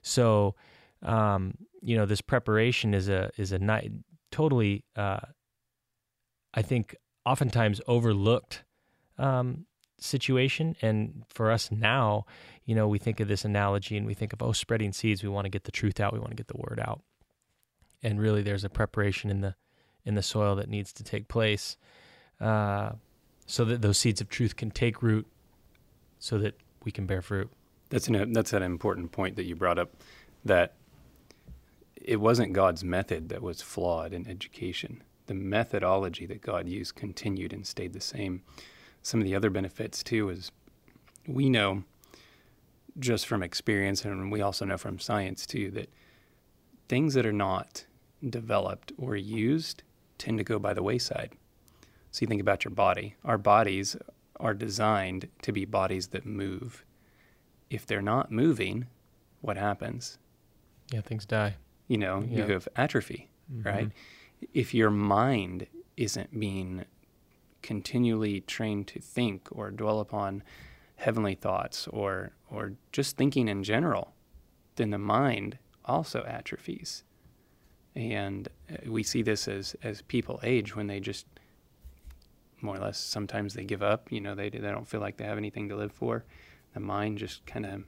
So 0.01 0.55
um, 1.03 1.53
you 1.81 1.95
know 1.95 2.05
this 2.05 2.21
preparation 2.21 2.93
is 2.93 3.07
a 3.07 3.29
is 3.37 3.51
a 3.51 3.59
night 3.59 3.91
totally 4.31 4.85
uh, 4.95 5.19
I 6.53 6.61
think 6.61 6.95
oftentimes 7.25 7.81
overlooked 7.87 8.63
um, 9.19 9.65
situation. 9.99 10.75
And 10.81 11.23
for 11.29 11.51
us 11.51 11.71
now, 11.71 12.25
you 12.65 12.73
know, 12.73 12.87
we 12.87 12.97
think 12.97 13.19
of 13.19 13.27
this 13.27 13.45
analogy 13.45 13.97
and 13.97 14.07
we 14.07 14.13
think 14.13 14.33
of, 14.33 14.41
oh, 14.41 14.51
spreading 14.51 14.93
seeds. 14.93 15.21
We 15.21 15.29
want 15.29 15.45
to 15.45 15.49
get 15.49 15.65
the 15.65 15.71
truth 15.71 15.99
out. 15.99 16.13
We 16.13 16.19
want 16.19 16.31
to 16.31 16.35
get 16.35 16.47
the 16.47 16.57
word 16.57 16.79
out. 16.83 17.01
And 18.01 18.19
really, 18.19 18.41
there's 18.41 18.63
a 18.63 18.69
preparation 18.69 19.29
in 19.29 19.41
the 19.41 19.55
in 20.05 20.15
the 20.15 20.23
soil 20.23 20.55
that 20.55 20.69
needs 20.69 20.93
to 20.93 21.03
take 21.03 21.27
place, 21.27 21.75
uh, 22.39 22.91
so 23.45 23.65
that 23.65 23.81
those 23.81 23.97
seeds 23.97 24.21
of 24.21 24.29
truth 24.29 24.55
can 24.55 24.71
take 24.71 25.03
root, 25.03 25.27
so 26.17 26.37
that 26.37 26.55
we 26.85 26.91
can 26.91 27.05
bear 27.05 27.21
fruit. 27.21 27.49
That's 27.89 28.07
an 28.07 28.31
that's 28.31 28.53
an 28.53 28.63
important 28.63 29.11
point 29.11 29.35
that 29.35 29.43
you 29.43 29.55
brought 29.55 29.77
up. 29.77 29.91
That 30.45 30.75
it 31.95 32.21
wasn't 32.21 32.53
God's 32.53 32.83
method 32.85 33.27
that 33.29 33.41
was 33.41 33.61
flawed 33.61 34.13
in 34.13 34.27
education. 34.27 35.03
The 35.25 35.33
methodology 35.33 36.25
that 36.27 36.41
God 36.41 36.69
used 36.69 36.95
continued 36.95 37.51
and 37.51 37.67
stayed 37.67 37.91
the 37.91 38.01
same 38.01 38.43
some 39.01 39.19
of 39.19 39.25
the 39.25 39.35
other 39.35 39.49
benefits 39.49 40.03
too 40.03 40.29
is 40.29 40.51
we 41.27 41.49
know 41.49 41.83
just 42.97 43.27
from 43.27 43.43
experience 43.43 44.03
and 44.03 44.31
we 44.31 44.41
also 44.41 44.65
know 44.65 44.77
from 44.77 44.99
science 44.99 45.45
too 45.45 45.71
that 45.71 45.89
things 46.87 47.13
that 47.13 47.25
are 47.25 47.31
not 47.33 47.85
developed 48.27 48.91
or 48.97 49.15
used 49.15 49.83
tend 50.17 50.37
to 50.37 50.43
go 50.43 50.59
by 50.59 50.73
the 50.73 50.83
wayside. 50.83 51.31
So 52.11 52.21
you 52.23 52.27
think 52.27 52.41
about 52.41 52.65
your 52.65 52.73
body. 52.73 53.15
Our 53.23 53.37
bodies 53.37 53.95
are 54.39 54.53
designed 54.53 55.29
to 55.43 55.51
be 55.51 55.65
bodies 55.65 56.07
that 56.09 56.25
move. 56.25 56.83
If 57.69 57.85
they're 57.85 58.01
not 58.01 58.31
moving, 58.31 58.87
what 59.41 59.57
happens? 59.57 60.17
Yeah, 60.91 61.01
things 61.01 61.25
die. 61.25 61.55
You 61.87 61.97
know, 61.99 62.21
Yeah. 62.27 62.45
you 62.47 62.51
have 62.53 62.67
atrophy, 62.75 63.29
Mhm. 63.53 63.65
right? 63.65 63.91
If 64.53 64.73
your 64.73 64.89
mind 64.89 65.67
isn't 65.95 66.37
being 66.39 66.85
continually 67.61 68.41
trained 68.41 68.87
to 68.87 68.99
think 68.99 69.47
or 69.51 69.71
dwell 69.71 69.99
upon 69.99 70.43
heavenly 70.95 71.35
thoughts 71.35 71.87
or 71.87 72.31
or 72.51 72.73
just 72.91 73.15
thinking 73.15 73.47
in 73.47 73.63
general, 73.63 74.13
then 74.75 74.89
the 74.89 74.97
mind 74.97 75.57
also 75.85 76.23
atrophies. 76.25 77.03
And 77.95 78.47
uh, 78.71 78.89
we 78.89 79.03
see 79.03 79.21
this 79.21 79.47
as 79.47 79.75
as 79.83 80.01
people 80.03 80.39
age 80.43 80.75
when 80.75 80.87
they 80.87 80.99
just 80.99 81.25
more 82.61 82.75
or 82.75 82.79
less 82.79 82.97
sometimes 82.99 83.53
they 83.53 83.63
give 83.63 83.81
up, 83.81 84.11
you 84.11 84.19
know, 84.19 84.35
they 84.35 84.49
they 84.49 84.59
don't 84.59 84.87
feel 84.87 85.01
like 85.01 85.17
they 85.17 85.25
have 85.25 85.37
anything 85.37 85.69
to 85.69 85.75
live 85.75 85.91
for. 85.91 86.25
The 86.73 86.79
mind 86.79 87.17
just 87.17 87.45
kind 87.45 87.65
of 87.65 87.83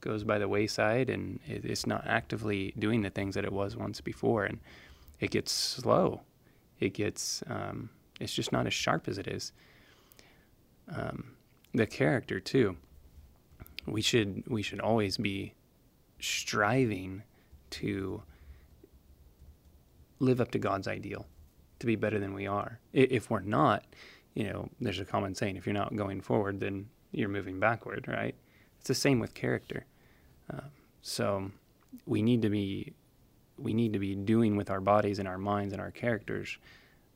goes 0.00 0.22
by 0.24 0.38
the 0.38 0.48
wayside 0.48 1.08
and 1.08 1.40
it, 1.46 1.64
it's 1.64 1.86
not 1.86 2.06
actively 2.06 2.74
doing 2.78 3.00
the 3.00 3.10
things 3.10 3.34
that 3.34 3.44
it 3.44 3.52
was 3.52 3.74
once 3.74 4.02
before 4.02 4.44
and 4.44 4.60
it 5.20 5.30
gets 5.30 5.50
slow. 5.50 6.20
It 6.78 6.92
gets 6.92 7.42
um, 7.46 7.88
it's 8.24 8.34
just 8.34 8.52
not 8.52 8.66
as 8.66 8.74
sharp 8.74 9.06
as 9.06 9.18
it 9.18 9.28
is. 9.28 9.52
Um, 10.94 11.36
the 11.72 11.86
character 11.86 12.40
too. 12.40 12.76
We 13.86 14.00
should 14.00 14.44
we 14.48 14.62
should 14.62 14.80
always 14.80 15.18
be 15.18 15.54
striving 16.20 17.22
to 17.70 18.22
live 20.20 20.40
up 20.40 20.50
to 20.52 20.58
God's 20.58 20.88
ideal, 20.88 21.26
to 21.80 21.86
be 21.86 21.96
better 21.96 22.18
than 22.18 22.32
we 22.32 22.46
are. 22.46 22.78
If 22.92 23.30
we're 23.30 23.40
not, 23.40 23.84
you 24.34 24.44
know, 24.44 24.70
there's 24.80 25.00
a 25.00 25.04
common 25.04 25.34
saying: 25.34 25.56
if 25.56 25.66
you're 25.66 25.74
not 25.74 25.94
going 25.94 26.20
forward, 26.20 26.60
then 26.60 26.88
you're 27.12 27.28
moving 27.28 27.60
backward, 27.60 28.06
right? 28.08 28.34
It's 28.78 28.88
the 28.88 28.94
same 28.94 29.20
with 29.20 29.34
character. 29.34 29.84
Um, 30.50 30.70
so 31.02 31.50
we 32.06 32.22
need 32.22 32.42
to 32.42 32.50
be 32.50 32.94
we 33.58 33.74
need 33.74 33.92
to 33.92 33.98
be 33.98 34.14
doing 34.14 34.56
with 34.56 34.70
our 34.70 34.80
bodies 34.80 35.18
and 35.18 35.28
our 35.28 35.38
minds 35.38 35.72
and 35.72 35.80
our 35.80 35.90
characters 35.90 36.58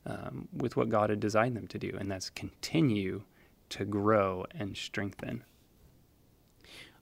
um, 0.05 0.47
with 0.55 0.75
what 0.75 0.89
God 0.89 1.09
had 1.09 1.19
designed 1.19 1.55
them 1.55 1.67
to 1.67 1.77
do, 1.77 1.95
and 1.99 2.09
that's 2.09 2.29
continue 2.29 3.23
to 3.69 3.85
grow 3.85 4.45
and 4.53 4.75
strengthen. 4.75 5.43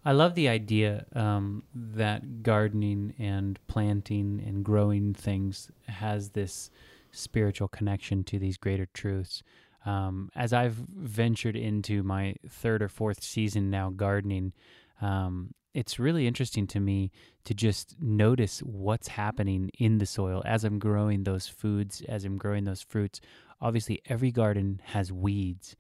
I 0.06 0.12
love 0.14 0.36
the 0.36 0.48
idea 0.48 1.06
um, 1.14 1.64
that 1.74 2.42
gardening 2.44 3.14
and 3.20 3.60
planting 3.68 4.42
and 4.46 4.64
growing 4.64 5.14
things 5.14 5.70
has 5.88 6.30
this 6.30 6.70
spiritual 7.12 7.68
connection 7.68 8.24
to 8.26 8.40
these 8.40 8.58
greater 8.58 8.88
truths. 8.94 9.44
Um, 9.86 10.30
as 10.36 10.54
I've 10.54 10.76
ventured 10.76 11.56
into 11.56 12.04
my 12.04 12.36
third 12.48 12.82
or 12.82 12.90
fourth 12.90 13.24
season 13.24 13.70
now 13.70 13.90
gardening, 13.90 14.54
um, 15.02 15.54
it's 15.78 16.00
really 16.00 16.26
interesting 16.26 16.66
to 16.66 16.80
me 16.80 17.12
to 17.44 17.54
just 17.54 17.96
notice 18.02 18.62
what's 18.64 19.10
happening 19.10 19.70
in 19.78 20.00
the 20.00 20.08
soil 20.08 20.42
as 20.44 20.64
I'm 20.64 20.80
growing 20.80 21.24
those 21.24 21.48
foods, 21.48 22.02
as 22.10 22.26
I'm 22.26 22.40
growing 22.40 22.64
those 22.64 22.82
fruits. 22.82 23.22
Obviously, 23.62 24.02
every 24.08 24.32
garden 24.32 24.82
has 24.86 25.12
weeds 25.12 25.76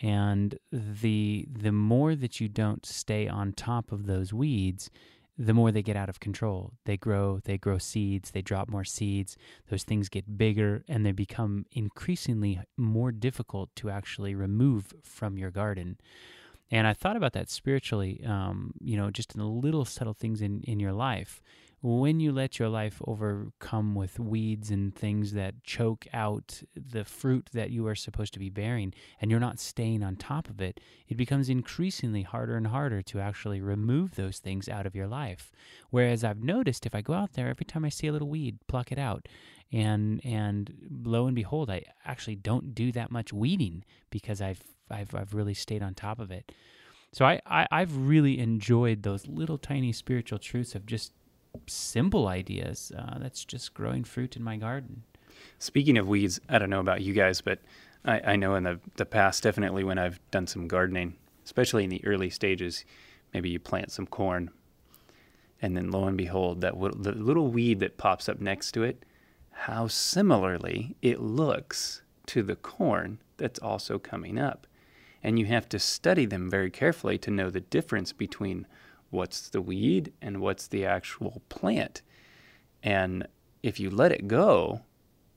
and 0.00 0.56
the 0.70 1.48
the 1.50 1.72
more 1.72 2.14
that 2.14 2.40
you 2.40 2.48
don't 2.48 2.86
stay 2.86 3.26
on 3.26 3.52
top 3.52 3.90
of 3.90 4.06
those 4.06 4.32
weeds 4.32 4.88
the 5.36 5.52
more 5.52 5.72
they 5.72 5.82
get 5.82 5.96
out 5.96 6.08
of 6.08 6.20
control 6.20 6.72
they 6.86 6.96
grow 6.96 7.38
they 7.44 7.58
grow 7.58 7.76
seeds 7.76 8.30
they 8.30 8.40
drop 8.40 8.70
more 8.70 8.84
seeds 8.84 9.36
those 9.68 9.84
things 9.84 10.08
get 10.08 10.38
bigger 10.38 10.82
and 10.88 11.04
they 11.04 11.12
become 11.12 11.66
increasingly 11.72 12.58
more 12.78 13.12
difficult 13.12 13.68
to 13.76 13.90
actually 13.90 14.34
remove 14.34 14.94
from 15.02 15.36
your 15.36 15.50
garden 15.50 15.98
and 16.70 16.86
i 16.86 16.92
thought 16.92 17.16
about 17.16 17.32
that 17.32 17.50
spiritually 17.50 18.22
um, 18.26 18.72
you 18.80 18.96
know 18.96 19.10
just 19.10 19.34
in 19.34 19.40
the 19.40 19.46
little 19.46 19.84
subtle 19.84 20.14
things 20.14 20.40
in, 20.40 20.62
in 20.62 20.80
your 20.80 20.92
life 20.92 21.40
when 21.82 22.20
you 22.20 22.30
let 22.30 22.58
your 22.58 22.68
life 22.68 23.00
overcome 23.06 23.94
with 23.94 24.18
weeds 24.18 24.70
and 24.70 24.94
things 24.94 25.32
that 25.32 25.64
choke 25.64 26.06
out 26.12 26.62
the 26.76 27.04
fruit 27.04 27.48
that 27.54 27.70
you 27.70 27.86
are 27.86 27.94
supposed 27.94 28.34
to 28.34 28.38
be 28.38 28.50
bearing, 28.50 28.92
and 29.20 29.30
you're 29.30 29.40
not 29.40 29.58
staying 29.58 30.02
on 30.02 30.16
top 30.16 30.50
of 30.50 30.60
it, 30.60 30.78
it 31.08 31.16
becomes 31.16 31.48
increasingly 31.48 32.22
harder 32.22 32.56
and 32.56 32.66
harder 32.66 33.00
to 33.00 33.18
actually 33.18 33.62
remove 33.62 34.14
those 34.14 34.38
things 34.38 34.68
out 34.68 34.84
of 34.84 34.94
your 34.94 35.06
life. 35.06 35.50
Whereas 35.88 36.22
I've 36.22 36.42
noticed 36.42 36.84
if 36.84 36.94
I 36.94 37.00
go 37.00 37.14
out 37.14 37.32
there, 37.32 37.48
every 37.48 37.64
time 37.64 37.86
I 37.86 37.88
see 37.88 38.08
a 38.08 38.12
little 38.12 38.28
weed, 38.28 38.58
pluck 38.66 38.92
it 38.92 38.98
out. 38.98 39.26
And 39.72 40.20
and 40.24 40.72
lo 41.04 41.26
and 41.26 41.34
behold, 41.36 41.70
I 41.70 41.84
actually 42.04 42.36
don't 42.36 42.74
do 42.74 42.90
that 42.92 43.10
much 43.10 43.32
weeding 43.32 43.84
because 44.10 44.40
I've 44.40 44.62
I've 44.90 45.14
I've 45.14 45.34
really 45.34 45.54
stayed 45.54 45.82
on 45.82 45.94
top 45.94 46.18
of 46.18 46.30
it. 46.30 46.52
So 47.12 47.24
I, 47.24 47.40
I 47.46 47.66
I've 47.70 47.96
really 47.96 48.38
enjoyed 48.38 49.02
those 49.02 49.26
little 49.26 49.58
tiny 49.58 49.92
spiritual 49.92 50.38
truths 50.38 50.74
of 50.74 50.86
just 50.86 51.12
simple 51.66 52.26
ideas. 52.28 52.92
Uh, 52.96 53.18
that's 53.18 53.44
just 53.44 53.74
growing 53.74 54.04
fruit 54.04 54.36
in 54.36 54.42
my 54.42 54.56
garden. 54.56 55.02
Speaking 55.58 55.98
of 55.98 56.08
weeds, 56.08 56.40
I 56.48 56.58
don't 56.58 56.70
know 56.70 56.80
about 56.80 57.02
you 57.02 57.12
guys, 57.12 57.40
but 57.40 57.60
I, 58.04 58.32
I 58.32 58.36
know 58.36 58.54
in 58.54 58.64
the, 58.64 58.80
the 58.96 59.06
past, 59.06 59.42
definitely 59.42 59.84
when 59.84 59.98
I've 59.98 60.20
done 60.30 60.46
some 60.46 60.68
gardening, 60.68 61.16
especially 61.44 61.84
in 61.84 61.90
the 61.90 62.04
early 62.04 62.30
stages, 62.30 62.84
maybe 63.32 63.50
you 63.50 63.58
plant 63.58 63.90
some 63.90 64.06
corn, 64.06 64.50
and 65.62 65.76
then 65.76 65.90
lo 65.90 66.04
and 66.04 66.16
behold, 66.16 66.60
that 66.62 66.72
w- 66.72 66.94
the 66.96 67.12
little 67.12 67.48
weed 67.48 67.80
that 67.80 67.98
pops 67.98 68.28
up 68.28 68.40
next 68.40 68.72
to 68.72 68.82
it, 68.82 69.04
how 69.64 69.86
similarly 69.86 70.96
it 71.02 71.20
looks 71.20 72.00
to 72.24 72.42
the 72.42 72.56
corn 72.56 73.18
that's 73.36 73.58
also 73.58 73.98
coming 73.98 74.38
up. 74.38 74.66
And 75.22 75.38
you 75.38 75.44
have 75.46 75.68
to 75.68 75.78
study 75.78 76.24
them 76.24 76.48
very 76.48 76.70
carefully 76.70 77.18
to 77.18 77.30
know 77.30 77.50
the 77.50 77.60
difference 77.60 78.14
between 78.14 78.66
what's 79.10 79.50
the 79.50 79.60
weed 79.60 80.14
and 80.22 80.40
what's 80.40 80.66
the 80.66 80.86
actual 80.86 81.42
plant. 81.50 82.00
And 82.82 83.28
if 83.62 83.78
you 83.78 83.90
let 83.90 84.12
it 84.12 84.28
go, 84.28 84.80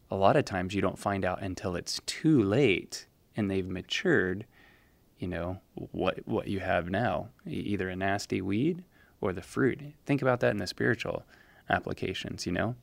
a 0.09 0.15
lot 0.15 0.37
of 0.37 0.45
times 0.45 0.73
you 0.73 0.81
don't 0.81 0.97
find 0.97 1.25
out 1.25 1.41
until 1.41 1.75
it's 1.75 1.99
too 2.05 2.41
late 2.41 3.07
and 3.35 3.51
they've 3.51 3.67
matured, 3.67 4.45
you 5.19 5.27
know, 5.27 5.59
what 5.73 6.25
what 6.25 6.47
you 6.47 6.61
have 6.61 6.89
now, 6.89 7.27
either 7.45 7.89
a 7.89 7.95
nasty 7.97 8.41
weed 8.41 8.85
or 9.19 9.33
the 9.33 9.41
fruit. 9.41 9.81
Think 10.05 10.21
about 10.21 10.39
that 10.39 10.51
in 10.51 10.57
the 10.57 10.67
spiritual 10.67 11.23
applications, 11.69 12.45
you 12.45 12.53
know. 12.53 12.75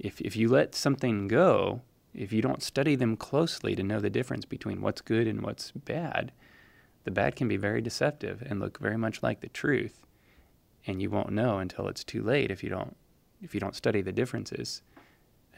If 0.00 0.20
if 0.22 0.34
you 0.34 0.48
let 0.48 0.74
something 0.74 1.28
go, 1.28 1.82
if 2.14 2.32
you 2.32 2.40
don't 2.40 2.62
study 2.62 2.96
them 2.96 3.16
closely 3.16 3.76
to 3.76 3.82
know 3.82 4.00
the 4.00 4.10
difference 4.10 4.46
between 4.46 4.80
what's 4.80 5.02
good 5.02 5.28
and 5.28 5.42
what's 5.42 5.70
bad, 5.70 6.32
the 7.04 7.10
bad 7.10 7.36
can 7.36 7.46
be 7.46 7.58
very 7.58 7.82
deceptive 7.82 8.42
and 8.44 8.58
look 8.58 8.78
very 8.78 8.96
much 8.96 9.22
like 9.22 9.40
the 9.40 9.48
truth. 9.48 10.00
And 10.86 11.02
you 11.02 11.10
won't 11.10 11.30
know 11.30 11.58
until 11.58 11.86
it's 11.86 12.02
too 12.02 12.22
late 12.22 12.50
if 12.50 12.64
you 12.64 12.70
don't 12.70 12.96
if 13.42 13.54
you 13.54 13.60
don't 13.60 13.76
study 13.76 14.00
the 14.00 14.12
differences 14.12 14.82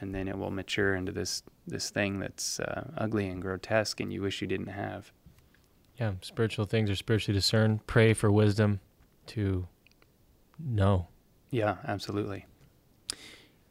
and 0.01 0.13
then 0.13 0.27
it 0.27 0.37
will 0.37 0.51
mature 0.51 0.97
into 0.97 1.13
this 1.13 1.45
this 1.67 1.91
thing 1.91 2.19
that's 2.19 2.59
uh, 2.59 2.91
ugly 2.99 3.29
and 3.29 3.41
grotesque 3.41 4.01
and 4.01 4.13
you 4.13 4.21
wish 4.21 4.43
you 4.43 4.49
didn't 4.49 4.67
have. 4.67 5.13
Yeah, 5.99 6.15
spiritual 6.21 6.65
things 6.65 6.91
are 6.91 6.97
spiritually 6.97 7.39
discerned. 7.39 7.87
Pray 7.87 8.13
for 8.13 8.33
wisdom 8.33 8.81
to 9.27 9.69
know. 10.59 11.07
Yeah, 11.51 11.77
absolutely. 11.87 12.47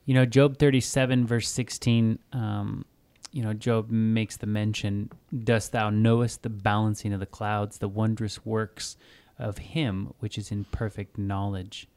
You 0.05 0.15
know, 0.15 0.25
Job 0.25 0.57
37, 0.57 1.27
verse 1.27 1.47
16, 1.49 2.17
um, 2.33 2.85
you 3.31 3.43
know, 3.43 3.53
Job 3.53 3.89
makes 3.89 4.37
the 4.37 4.47
mention, 4.47 5.11
Dost 5.43 5.71
thou 5.71 5.89
knowest 5.89 6.41
the 6.41 6.49
balancing 6.49 7.13
of 7.13 7.19
the 7.19 7.25
clouds, 7.25 7.77
the 7.77 7.87
wondrous 7.87 8.45
works 8.45 8.97
of 9.37 9.57
him 9.57 10.13
which 10.19 10.37
is 10.37 10.51
in 10.51 10.65
perfect 10.65 11.17
knowledge? 11.17 11.87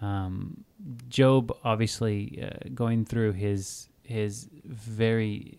Um, 0.00 0.64
Job, 1.08 1.56
obviously, 1.64 2.42
uh, 2.42 2.68
going 2.74 3.04
through 3.04 3.32
his 3.32 3.88
his 4.02 4.48
very 4.64 5.58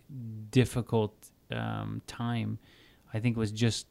difficult 0.50 1.14
um, 1.50 2.02
time, 2.06 2.58
I 3.12 3.20
think 3.20 3.38
was 3.38 3.50
just 3.50 3.86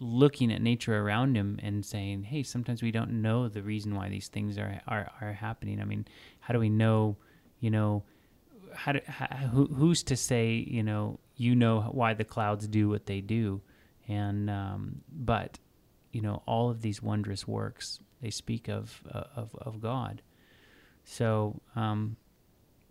looking 0.00 0.52
at 0.52 0.60
nature 0.60 0.98
around 0.98 1.36
him 1.36 1.60
and 1.62 1.86
saying, 1.86 2.24
"Hey, 2.24 2.42
sometimes 2.42 2.82
we 2.82 2.90
don't 2.90 3.22
know 3.22 3.48
the 3.48 3.62
reason 3.62 3.94
why 3.94 4.08
these 4.08 4.26
things 4.26 4.58
are 4.58 4.80
are, 4.88 5.08
are 5.20 5.32
happening. 5.32 5.80
I 5.80 5.84
mean, 5.84 6.04
how 6.40 6.52
do 6.52 6.58
we 6.58 6.68
know? 6.68 7.16
You 7.62 7.70
know, 7.70 8.02
how, 8.74 8.90
do, 8.92 9.00
how 9.06 9.26
who, 9.26 9.66
who's 9.66 10.02
to 10.04 10.16
say? 10.16 10.66
You 10.68 10.82
know, 10.82 11.20
you 11.36 11.54
know 11.54 11.82
why 11.92 12.12
the 12.12 12.24
clouds 12.24 12.66
do 12.66 12.88
what 12.88 13.06
they 13.06 13.20
do, 13.20 13.62
and 14.08 14.50
um, 14.50 15.02
but 15.12 15.60
you 16.10 16.20
know, 16.20 16.42
all 16.44 16.70
of 16.70 16.82
these 16.82 17.00
wondrous 17.00 17.46
works 17.46 18.00
they 18.20 18.30
speak 18.30 18.68
of 18.68 19.00
uh, 19.12 19.24
of 19.36 19.54
of 19.60 19.80
God. 19.80 20.22
So, 21.04 21.60
um, 21.76 22.16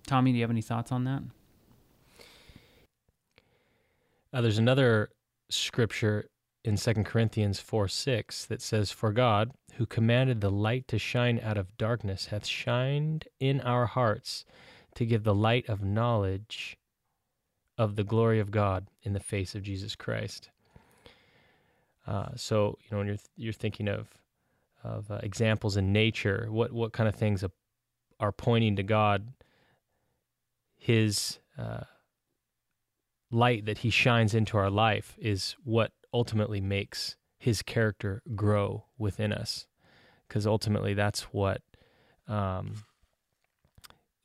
Tommy, 0.08 0.32
do 0.32 0.38
you 0.38 0.44
have 0.44 0.52
any 0.52 0.62
thoughts 0.62 0.92
on 0.92 1.04
that? 1.04 1.22
Uh, 4.34 4.40
there's 4.40 4.58
another 4.58 5.10
scripture 5.50 6.30
in 6.64 6.78
2 6.78 6.94
Corinthians 7.04 7.60
4 7.60 7.88
6 7.88 8.46
that 8.46 8.62
says, 8.62 8.92
For 8.92 9.12
God, 9.12 9.52
who 9.76 9.86
commanded 9.86 10.42
the 10.42 10.52
light 10.52 10.88
to 10.90 11.00
shine 11.00 11.40
out 11.44 11.58
of 11.58 11.78
darkness, 11.78 12.28
hath 12.28 12.46
shined 12.46 13.28
in 13.40 13.62
our 13.62 13.88
hearts 13.88 14.46
to 14.96 15.06
give 15.06 15.24
the 15.24 15.36
light 15.36 15.68
of 15.68 15.84
knowledge 15.84 16.78
of 17.78 17.96
the 17.96 18.04
glory 18.04 18.40
of 18.40 18.52
God 18.52 18.88
in 19.02 19.14
the 19.14 19.20
face 19.20 19.56
of 19.56 19.64
Jesus 19.64 19.96
Christ. 19.96 20.50
Uh, 22.06 22.30
so, 22.36 22.78
you 22.82 22.90
know, 22.92 22.98
when 22.98 23.08
you're, 23.08 23.18
you're 23.36 23.54
thinking 23.54 23.88
of, 23.88 24.08
of 24.84 25.10
uh, 25.10 25.20
examples 25.24 25.78
in 25.78 25.92
nature, 25.92 26.48
what, 26.50 26.72
what 26.72 26.94
kind 26.94 27.08
of 27.08 27.16
things 27.16 27.44
are 28.20 28.32
pointing 28.32 28.76
to 28.76 28.84
God, 28.84 29.34
His 30.78 31.40
uh, 31.58 31.86
light 33.32 33.66
that 33.66 33.80
He 33.80 33.90
shines 33.90 34.34
into 34.34 34.58
our 34.58 34.70
life 34.70 35.16
is 35.20 35.56
what 35.64 35.92
ultimately 36.14 36.62
makes 36.62 37.16
His 37.38 37.62
character 37.62 38.22
grow 38.36 38.86
within 38.98 39.32
us, 39.34 39.68
because 40.28 40.48
ultimately 40.48 40.94
that's 40.94 41.24
what 41.34 41.62
um, 42.28 42.84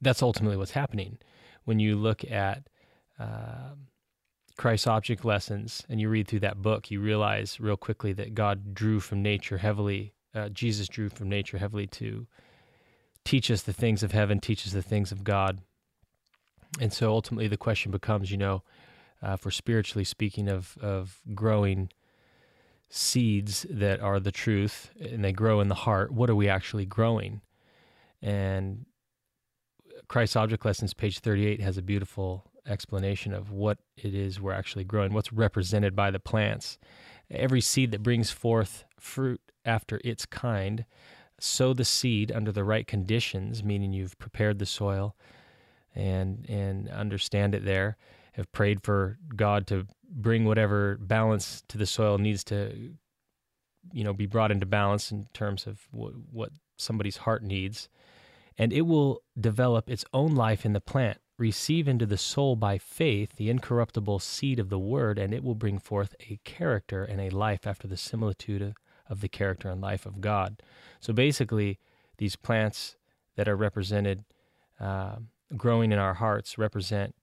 that's 0.01 0.23
ultimately 0.23 0.57
what's 0.57 0.73
happening 0.73 1.19
when 1.65 1.79
you 1.81 1.97
look 1.97 2.25
at. 2.31 2.69
Uh, 3.19 3.75
Christ's 4.57 4.87
object 4.87 5.23
lessons 5.23 5.85
and 5.89 6.01
you 6.01 6.09
read 6.09 6.29
through 6.29 6.41
that 6.41 6.63
book, 6.63 6.91
you 6.91 6.99
realize 7.01 7.61
real 7.61 7.77
quickly 7.77 8.15
that 8.15 8.35
God 8.35 8.75
drew 8.75 9.01
from 9.01 9.23
nature 9.23 9.59
heavily, 9.59 10.15
uh, 10.35 10.49
Jesus 10.49 10.89
drew 10.89 11.11
from 11.11 11.29
nature 11.29 11.59
heavily 11.59 11.87
to 11.89 12.27
teach 13.25 13.51
us 13.51 13.63
the 13.63 13.75
things 13.75 14.03
of 14.03 14.13
heaven, 14.13 14.41
teach 14.41 14.67
us 14.67 14.73
the 14.73 14.81
things 14.81 15.13
of 15.13 15.25
God. 15.25 15.61
And 16.81 16.91
so 16.91 17.11
ultimately 17.11 17.49
the 17.49 17.59
question 17.59 17.93
becomes, 17.93 18.31
you 18.31 18.39
know, 18.39 18.63
uh, 19.23 19.37
for 19.37 19.51
spiritually 19.51 20.05
speaking 20.05 20.49
of, 20.49 20.77
of 20.81 21.21
growing 21.35 21.91
seeds 22.89 23.67
that 23.69 24.01
are 24.01 24.21
the 24.21 24.33
truth 24.33 24.91
and 25.01 25.25
they 25.25 25.33
grow 25.33 25.61
in 25.61 25.69
the 25.69 25.75
heart, 25.75 26.13
what 26.13 26.31
are 26.31 26.37
we 26.37 26.49
actually 26.49 26.87
growing? 26.87 27.41
And 28.23 28.87
Christ's 30.09 30.37
Object 30.37 30.65
Lessons, 30.65 30.95
page 30.95 31.19
38, 31.19 31.61
has 31.61 31.77
a 31.77 31.83
beautiful 31.83 32.51
explanation 32.67 33.33
of 33.33 33.51
what 33.51 33.79
it 33.97 34.15
is 34.15 34.41
we're 34.41 34.53
actually 34.53 34.85
growing, 34.85 35.13
what's 35.13 35.33
represented 35.33 35.95
by 35.95 36.11
the 36.11 36.19
plants. 36.19 36.79
Every 37.31 37.61
seed 37.61 37.91
that 37.91 38.03
brings 38.03 38.31
forth 38.31 38.85
fruit 38.99 39.41
after 39.65 40.01
its 40.05 40.27
kind, 40.27 40.85
sow 41.41 41.73
the 41.75 41.85
seed 41.85 42.33
under 42.33 42.53
the 42.53 42.65
right 42.65 42.87
conditions, 42.87 43.63
meaning 43.63 43.93
you've 43.93 44.19
prepared 44.19 44.59
the 44.59 44.67
soil 44.67 45.17
and 45.95 46.49
and 46.49 46.89
understand 46.89 47.55
it 47.55 47.65
there. 47.65 47.97
Have 48.37 48.51
prayed 48.53 48.83
for 48.83 49.19
God 49.35 49.67
to 49.69 49.87
bring 50.09 50.45
whatever 50.45 50.99
balance 51.01 51.63
to 51.69 51.79
the 51.79 51.87
soil 51.87 52.19
needs 52.19 52.45
to, 52.45 52.93
you 53.93 54.05
know, 54.05 54.13
be 54.13 54.27
brought 54.27 54.51
into 54.51 54.67
balance 54.67 55.11
in 55.11 55.27
terms 55.33 55.67
of 55.67 55.89
what, 55.91 56.13
what 56.31 56.51
somebody's 56.77 57.19
heart 57.19 57.43
needs, 57.43 57.89
and 58.59 58.73
it 58.73 58.83
will 58.83 59.23
develop 59.39 59.91
its 59.91 60.05
own 60.13 60.35
life 60.35 60.65
in 60.65 60.73
the 60.75 60.81
plant 60.81 61.19
receive 61.39 61.87
into 61.87 62.07
the 62.07 62.17
soul 62.17 62.57
by 62.57 62.79
faith 62.79 63.37
the 63.37 63.51
incorruptible 63.51 64.19
seed 64.19 64.59
of 64.59 64.71
the 64.71 64.79
word, 64.79 65.19
and 65.19 65.35
it 65.35 65.45
will 65.45 65.55
bring 65.55 65.79
forth 65.79 66.15
a 66.31 66.39
character 66.45 67.05
and 67.05 67.21
a 67.21 67.31
life 67.31 67.67
after 67.67 67.87
the 67.87 67.97
similitude 67.97 68.63
of, 68.63 68.75
of 69.09 69.21
the 69.21 69.29
character 69.29 69.69
and 69.69 69.81
life 69.81 70.07
of 70.07 70.21
God. 70.21 70.63
So 71.01 71.13
basically, 71.13 71.79
these 72.19 72.37
plants 72.37 72.97
that 73.37 73.49
are 73.49 73.57
represented, 73.57 74.25
uh, 74.81 75.17
growing 75.57 75.93
in 75.93 75.99
our 75.99 76.15
hearts, 76.15 76.57
represent 76.57 77.15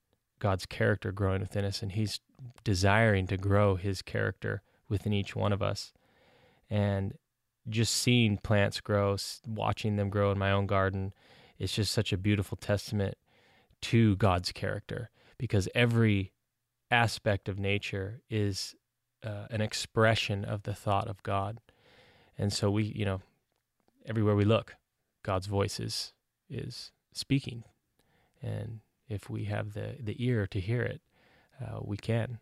God's 0.43 0.65
character 0.65 1.13
growing 1.13 1.39
within 1.39 1.63
us, 1.63 1.81
and 1.81 1.93
He's 1.93 2.19
desiring 2.65 3.27
to 3.27 3.37
grow 3.37 3.77
His 3.77 4.01
character 4.01 4.61
within 4.89 5.13
each 5.13 5.37
one 5.37 5.53
of 5.53 5.61
us. 5.61 5.93
And 6.69 7.13
just 7.69 7.95
seeing 7.95 8.35
plants 8.35 8.81
grow, 8.81 9.15
watching 9.47 9.95
them 9.95 10.09
grow 10.09 10.33
in 10.33 10.37
my 10.37 10.51
own 10.51 10.65
garden, 10.65 11.13
it's 11.57 11.71
just 11.71 11.93
such 11.93 12.11
a 12.11 12.17
beautiful 12.17 12.57
testament 12.57 13.15
to 13.83 14.17
God's 14.17 14.51
character 14.51 15.09
because 15.37 15.69
every 15.73 16.33
aspect 16.91 17.47
of 17.47 17.57
nature 17.57 18.19
is 18.29 18.75
uh, 19.25 19.45
an 19.49 19.61
expression 19.61 20.43
of 20.43 20.63
the 20.63 20.73
thought 20.73 21.07
of 21.07 21.23
God. 21.23 21.61
And 22.37 22.51
so 22.51 22.69
we, 22.69 22.83
you 22.83 23.05
know, 23.05 23.21
everywhere 24.05 24.35
we 24.35 24.43
look, 24.43 24.75
God's 25.23 25.47
voice 25.47 25.79
is 25.79 26.11
is 26.49 26.91
speaking. 27.13 27.63
And 28.41 28.81
if 29.07 29.29
we 29.29 29.45
have 29.45 29.73
the 29.73 29.95
the 29.99 30.15
ear 30.23 30.47
to 30.47 30.59
hear 30.59 30.81
it, 30.81 31.01
uh, 31.61 31.79
we 31.81 31.97
can. 31.97 32.39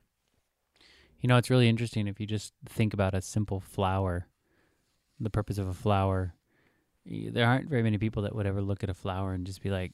You 1.20 1.28
know, 1.28 1.38
it's 1.38 1.50
really 1.50 1.70
interesting 1.70 2.08
if 2.08 2.20
you 2.20 2.26
just 2.26 2.54
think 2.66 2.94
about 2.94 3.14
a 3.14 3.22
simple 3.22 3.60
flower, 3.60 4.28
the 5.20 5.30
purpose 5.30 5.60
of 5.60 5.68
a 5.68 5.74
flower. 5.74 6.34
There 7.06 7.48
aren't 7.48 7.70
very 7.70 7.84
many 7.84 7.98
people 7.98 8.24
that 8.24 8.36
would 8.36 8.48
ever 8.48 8.62
look 8.62 8.84
at 8.84 8.90
a 8.90 8.96
flower 8.96 9.34
and 9.34 9.46
just 9.46 9.62
be 9.62 9.70
like, 9.70 9.94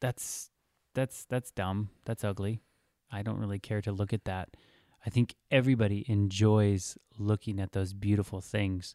"That's 0.00 0.50
that's 0.94 1.24
that's 1.26 1.50
dumb. 1.52 1.90
That's 2.04 2.24
ugly. 2.24 2.60
I 3.10 3.22
don't 3.22 3.38
really 3.38 3.58
care 3.58 3.80
to 3.82 3.92
look 3.92 4.12
at 4.12 4.24
that. 4.24 4.50
I 5.06 5.10
think 5.10 5.34
everybody 5.50 6.04
enjoys 6.08 6.98
looking 7.18 7.60
at 7.60 7.72
those 7.72 7.92
beautiful 7.92 8.40
things, 8.40 8.94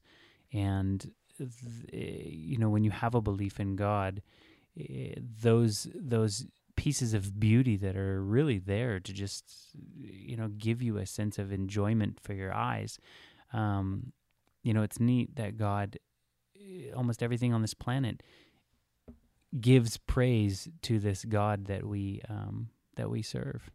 and 0.51 1.11
th- 1.37 1.49
you 1.91 2.57
know 2.57 2.69
when 2.69 2.83
you 2.83 2.91
have 2.91 3.15
a 3.15 3.21
belief 3.21 3.59
in 3.59 3.75
God, 3.75 4.21
eh, 4.77 5.15
those 5.17 5.87
those 5.95 6.45
pieces 6.75 7.13
of 7.13 7.39
beauty 7.39 7.77
that 7.77 7.95
are 7.95 8.21
really 8.21 8.57
there 8.57 8.99
to 8.99 9.13
just 9.13 9.45
you 9.99 10.35
know 10.35 10.47
give 10.49 10.81
you 10.81 10.97
a 10.97 11.05
sense 11.05 11.37
of 11.39 11.51
enjoyment 11.51 12.19
for 12.21 12.33
your 12.33 12.53
eyes. 12.53 12.99
Um, 13.51 14.13
you 14.63 14.73
know, 14.73 14.81
it's 14.83 14.99
neat 14.99 15.35
that 15.35 15.57
God, 15.57 15.97
eh, 16.55 16.91
almost 16.95 17.21
everything 17.21 17.53
on 17.53 17.61
this 17.61 17.73
planet 17.73 18.23
gives 19.59 19.97
praise 19.97 20.67
to 20.81 20.99
this 20.99 21.25
God 21.25 21.65
that 21.65 21.85
we 21.85 22.21
um, 22.29 22.69
that 22.95 23.09
we 23.09 23.21
serve. 23.21 23.69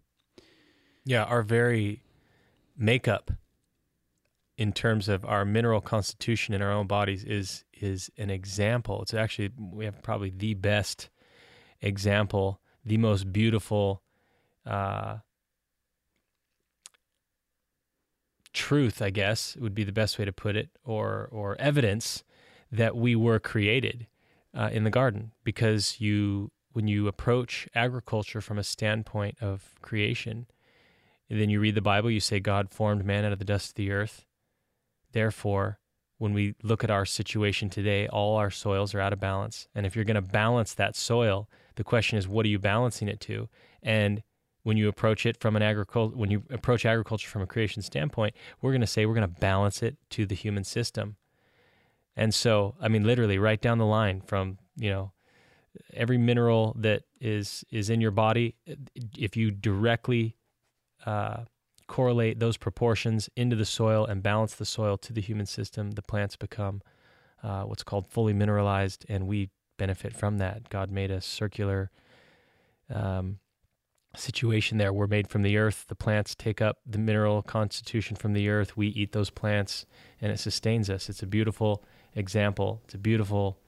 Yeah, 1.05 1.25
our 1.25 1.43
very 1.43 2.03
makeup 2.77 3.31
in 4.57 4.73
terms 4.73 5.09
of 5.09 5.25
our 5.25 5.45
mineral 5.45 5.81
constitution 5.81 6.53
in 6.53 6.61
our 6.61 6.73
own 6.73 6.87
bodies 6.87 7.25
is 7.25 7.65
is 7.73 8.11
an 8.19 8.31
example. 8.31 9.03
It's 9.03 9.15
actually 9.15 9.51
we 9.59 9.85
have 9.85 10.03
probably 10.03 10.31
the 10.31 10.55
best 10.55 11.09
example, 11.81 12.61
the 12.89 12.97
most 12.97 13.33
beautiful 13.33 14.03
uh, 14.67 15.19
truth, 18.53 19.01
I 19.01 19.11
guess 19.11 19.57
would 19.57 19.75
be 19.75 19.85
the 19.85 19.93
best 19.93 20.19
way 20.19 20.25
to 20.25 20.33
put 20.33 20.57
it, 20.57 20.71
or 20.85 21.29
or 21.31 21.57
evidence 21.61 22.25
that 22.73 22.97
we 22.97 23.15
were 23.15 23.39
created 23.39 24.07
uh, 24.55 24.71
in 24.73 24.85
the 24.85 24.91
garden. 24.91 25.33
Because 25.45 26.01
you 26.01 26.51
when 26.73 26.87
you 26.87 27.09
approach 27.09 27.69
agriculture 27.75 28.41
from 28.41 28.59
a 28.59 28.65
standpoint 28.65 29.37
of 29.41 29.75
creation 29.81 30.47
then 31.31 31.51
you 31.51 31.61
read 31.61 31.75
the 31.75 31.81
bible 31.81 32.11
you 32.11 32.21
say 32.21 32.39
god 32.41 32.71
formed 32.71 33.05
man 33.05 33.25
out 33.25 33.33
of 33.33 33.39
the 33.39 33.45
dust 33.45 33.71
of 33.71 33.75
the 33.75 33.91
earth. 33.91 34.25
Therefore 35.13 35.79
when 36.19 36.33
we 36.33 36.55
look 36.63 36.83
at 36.83 36.91
our 36.91 37.05
situation 37.05 37.71
today 37.71 38.07
all 38.09 38.37
our 38.37 38.51
soils 38.51 38.95
are 38.95 39.01
out 39.01 39.13
of 39.13 39.21
balance. 39.21 39.69
And 39.75 39.87
if 39.87 39.95
you're 39.95 40.05
going 40.05 40.15
to 40.17 40.23
balance 40.23 40.75
that 40.75 40.97
soil 40.97 41.49
the 41.79 41.85
question 41.85 42.19
is 42.19 42.29
what 42.29 42.45
are 42.45 42.51
you 42.51 42.59
balancing 42.59 43.09
it 43.09 43.21
to? 43.21 43.49
And 43.83 44.23
when 44.65 44.77
you 44.77 44.89
approach 44.89 45.25
it 45.25 45.39
from 45.39 45.57
an 45.57 45.63
agriculture 45.63 46.17
when 46.17 46.31
you 46.31 46.43
approach 46.51 46.85
agriculture 46.85 47.29
from 47.29 47.41
a 47.41 47.47
creation 47.47 47.81
standpoint 47.81 48.35
we're 48.61 48.73
going 48.73 48.83
to 48.83 48.87
say 48.87 49.07
we're 49.07 49.15
going 49.15 49.23
to 49.35 49.41
balance 49.41 49.83
it 49.83 49.97
to 50.11 50.27
the 50.27 50.35
human 50.35 50.65
system. 50.65 51.17
And 52.15 52.35
so, 52.35 52.75
I 52.81 52.89
mean, 52.89 53.05
literally 53.05 53.39
right 53.39 53.63
down 53.63 53.79
the 53.79 53.87
line 53.87 54.21
from, 54.21 54.59
you 54.77 54.91
know, 54.91 55.13
every 55.95 56.19
mineral 56.19 56.75
that 56.81 57.05
is 57.21 57.65
is 57.71 57.89
in 57.89 58.01
your 58.01 58.11
body, 58.11 58.57
if 59.17 59.37
you 59.37 59.53
directly 59.53 60.37
uh, 61.07 61.45
correlate 61.87 62.41
those 62.41 62.57
proportions 62.57 63.31
into 63.37 63.57
the 63.57 63.65
soil 63.65 64.05
and 64.05 64.23
balance 64.23 64.55
the 64.57 64.65
soil 64.65 64.97
to 64.99 65.13
the 65.13 65.21
human 65.21 65.47
system, 65.47 65.93
the 65.93 66.03
plants 66.03 66.37
become 66.37 66.83
uh, 67.43 67.63
what's 67.63 67.85
called 67.85 68.07
fully 68.07 68.33
mineralized, 68.33 69.07
and 69.09 69.27
we 69.29 69.51
benefit 69.79 70.15
from 70.15 70.37
that. 70.39 70.69
God 70.69 70.91
made 70.91 71.11
a 71.11 71.23
circular 71.23 71.91
um, 72.93 73.39
situation 74.15 74.79
there. 74.79 74.93
We're 74.93 75.07
made 75.07 75.29
from 75.29 75.43
the 75.43 75.57
earth. 75.57 75.87
The 75.89 75.95
plants 75.95 76.35
take 76.35 76.61
up 76.61 76.79
the 76.87 76.99
mineral 76.99 77.43
constitution 77.43 78.17
from 78.17 78.33
the 78.35 78.49
earth. 78.49 78.77
We 78.77 78.89
eat 78.89 79.13
those 79.13 79.31
plants, 79.31 79.87
and 80.21 80.31
it 80.31 80.39
sustains 80.39 80.91
us. 80.91 81.09
It's 81.09 81.23
a 81.23 81.27
beautiful 81.27 81.83
example. 82.15 82.83
It's 82.85 82.95
a 82.95 82.99
beautiful, 82.99 83.59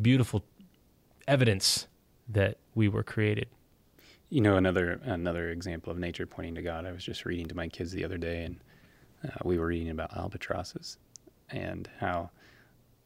beautiful 0.00 0.44
evidence 1.26 1.86
that 2.28 2.58
we 2.74 2.88
were 2.88 3.02
created. 3.02 3.48
You 4.30 4.40
know, 4.40 4.56
another 4.56 5.00
another 5.04 5.50
example 5.50 5.92
of 5.92 5.98
nature 5.98 6.26
pointing 6.26 6.56
to 6.56 6.62
God. 6.62 6.86
I 6.86 6.92
was 6.92 7.04
just 7.04 7.24
reading 7.24 7.46
to 7.46 7.54
my 7.54 7.68
kids 7.68 7.92
the 7.92 8.04
other 8.04 8.18
day, 8.18 8.44
and 8.44 8.60
uh, 9.24 9.28
we 9.44 9.58
were 9.58 9.66
reading 9.66 9.90
about 9.90 10.16
albatrosses 10.16 10.98
and 11.50 11.88
how 12.00 12.30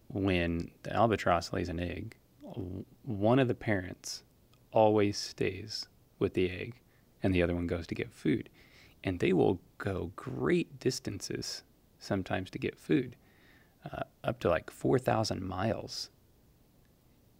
when 0.09 0.71
the 0.83 0.92
albatross 0.92 1.53
lays 1.53 1.68
an 1.68 1.81
egg, 1.81 2.16
one 3.05 3.38
of 3.38 3.49
the 3.49 3.55
parents 3.55 4.23
always 4.73 5.16
stays 5.16 5.87
with 6.18 6.35
the 6.35 6.51
egg, 6.51 6.75
and 7.23 7.35
the 7.35 7.42
other 7.42 7.55
one 7.55 7.66
goes 7.66 7.87
to 7.87 7.94
get 7.94 8.12
food, 8.12 8.49
and 9.05 9.18
they 9.18 9.33
will 9.33 9.61
go 9.79 10.11
great 10.16 10.81
distances 10.81 11.62
sometimes 11.99 12.51
to 12.51 12.59
get 12.59 12.79
food 12.79 13.16
uh, 13.92 14.03
up 14.25 14.38
to 14.40 14.49
like 14.49 14.71
4,000 14.71 15.42
miles 15.42 16.11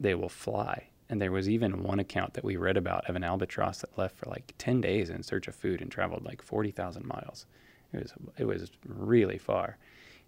they 0.00 0.14
will 0.14 0.28
fly. 0.28 0.88
And 1.09 1.20
there 1.20 1.33
was 1.33 1.48
even 1.48 1.83
one 1.83 1.98
account 1.98 2.35
that 2.35 2.44
we 2.44 2.57
read 2.57 2.76
about 2.76 3.09
of 3.09 3.16
an 3.16 3.24
albatross 3.24 3.81
that 3.81 3.96
left 3.96 4.16
for 4.16 4.26
like 4.26 4.54
10 4.59 4.81
days 4.81 5.11
in 5.11 5.22
search 5.22 5.48
of 5.48 5.54
food 5.54 5.81
and 5.81 5.90
traveled 5.90 6.24
like 6.24 6.42
40,000 6.42 7.07
miles. 7.07 7.46
It 7.92 8.02
was, 8.02 8.12
it 8.37 8.44
was 8.44 8.70
really 8.87 9.38
far. 9.38 9.78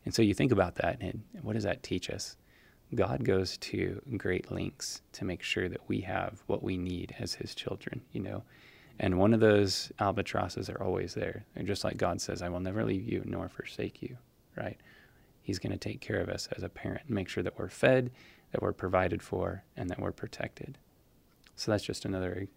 And 0.04 0.14
so 0.14 0.22
you 0.22 0.34
think 0.34 0.52
about 0.52 0.76
that, 0.76 0.98
and 1.00 1.22
what 1.42 1.52
does 1.52 1.64
that 1.64 1.82
teach 1.82 2.10
us? 2.10 2.36
God 2.94 3.24
goes 3.24 3.56
to 3.58 4.00
great 4.16 4.50
lengths 4.50 5.02
to 5.12 5.24
make 5.24 5.42
sure 5.42 5.68
that 5.68 5.80
we 5.88 6.00
have 6.00 6.42
what 6.46 6.62
we 6.62 6.76
need 6.76 7.14
as 7.18 7.34
his 7.34 7.54
children, 7.54 8.00
you 8.12 8.20
know. 8.20 8.42
And 8.98 9.18
one 9.18 9.32
of 9.32 9.40
those 9.40 9.92
albatrosses 10.00 10.68
are 10.68 10.82
always 10.82 11.14
there. 11.14 11.44
And 11.54 11.66
just 11.66 11.84
like 11.84 11.96
God 11.96 12.20
says, 12.20 12.42
I 12.42 12.48
will 12.48 12.60
never 12.60 12.84
leave 12.84 13.08
you 13.08 13.22
nor 13.24 13.48
forsake 13.48 14.02
you, 14.02 14.16
right? 14.56 14.78
He's 15.42 15.58
going 15.58 15.72
to 15.72 15.78
take 15.78 16.00
care 16.00 16.20
of 16.20 16.28
us 16.28 16.48
as 16.56 16.62
a 16.62 16.68
parent 16.68 17.02
and 17.06 17.14
make 17.14 17.28
sure 17.28 17.42
that 17.42 17.58
we're 17.58 17.68
fed, 17.68 18.10
that 18.52 18.60
we're 18.60 18.72
provided 18.72 19.22
for, 19.22 19.64
and 19.76 19.88
that 19.88 20.00
we're 20.00 20.12
protected. 20.12 20.76
So 21.56 21.70
that's 21.70 21.84
just 21.84 22.04
another 22.04 22.48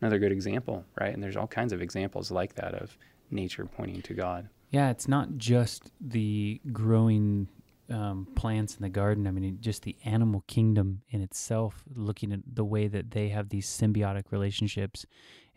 another 0.00 0.18
good 0.18 0.32
example, 0.32 0.84
right? 0.98 1.14
And 1.14 1.22
there's 1.22 1.36
all 1.36 1.46
kinds 1.46 1.72
of 1.72 1.80
examples 1.80 2.30
like 2.30 2.54
that 2.56 2.74
of 2.74 2.96
nature 3.30 3.64
pointing 3.64 4.02
to 4.02 4.14
God. 4.14 4.48
Yeah, 4.72 4.90
it's 4.90 5.06
not 5.06 5.36
just 5.36 5.90
the 6.00 6.60
growing 6.72 7.46
um, 7.90 8.26
plants 8.34 8.74
in 8.74 8.82
the 8.82 8.88
garden. 8.88 9.26
I 9.26 9.30
mean, 9.30 9.58
just 9.60 9.82
the 9.82 9.96
animal 10.02 10.44
kingdom 10.46 11.02
in 11.10 11.20
itself, 11.20 11.84
looking 11.94 12.32
at 12.32 12.40
the 12.50 12.64
way 12.64 12.88
that 12.88 13.10
they 13.10 13.28
have 13.28 13.50
these 13.50 13.68
symbiotic 13.68 14.24
relationships 14.32 15.04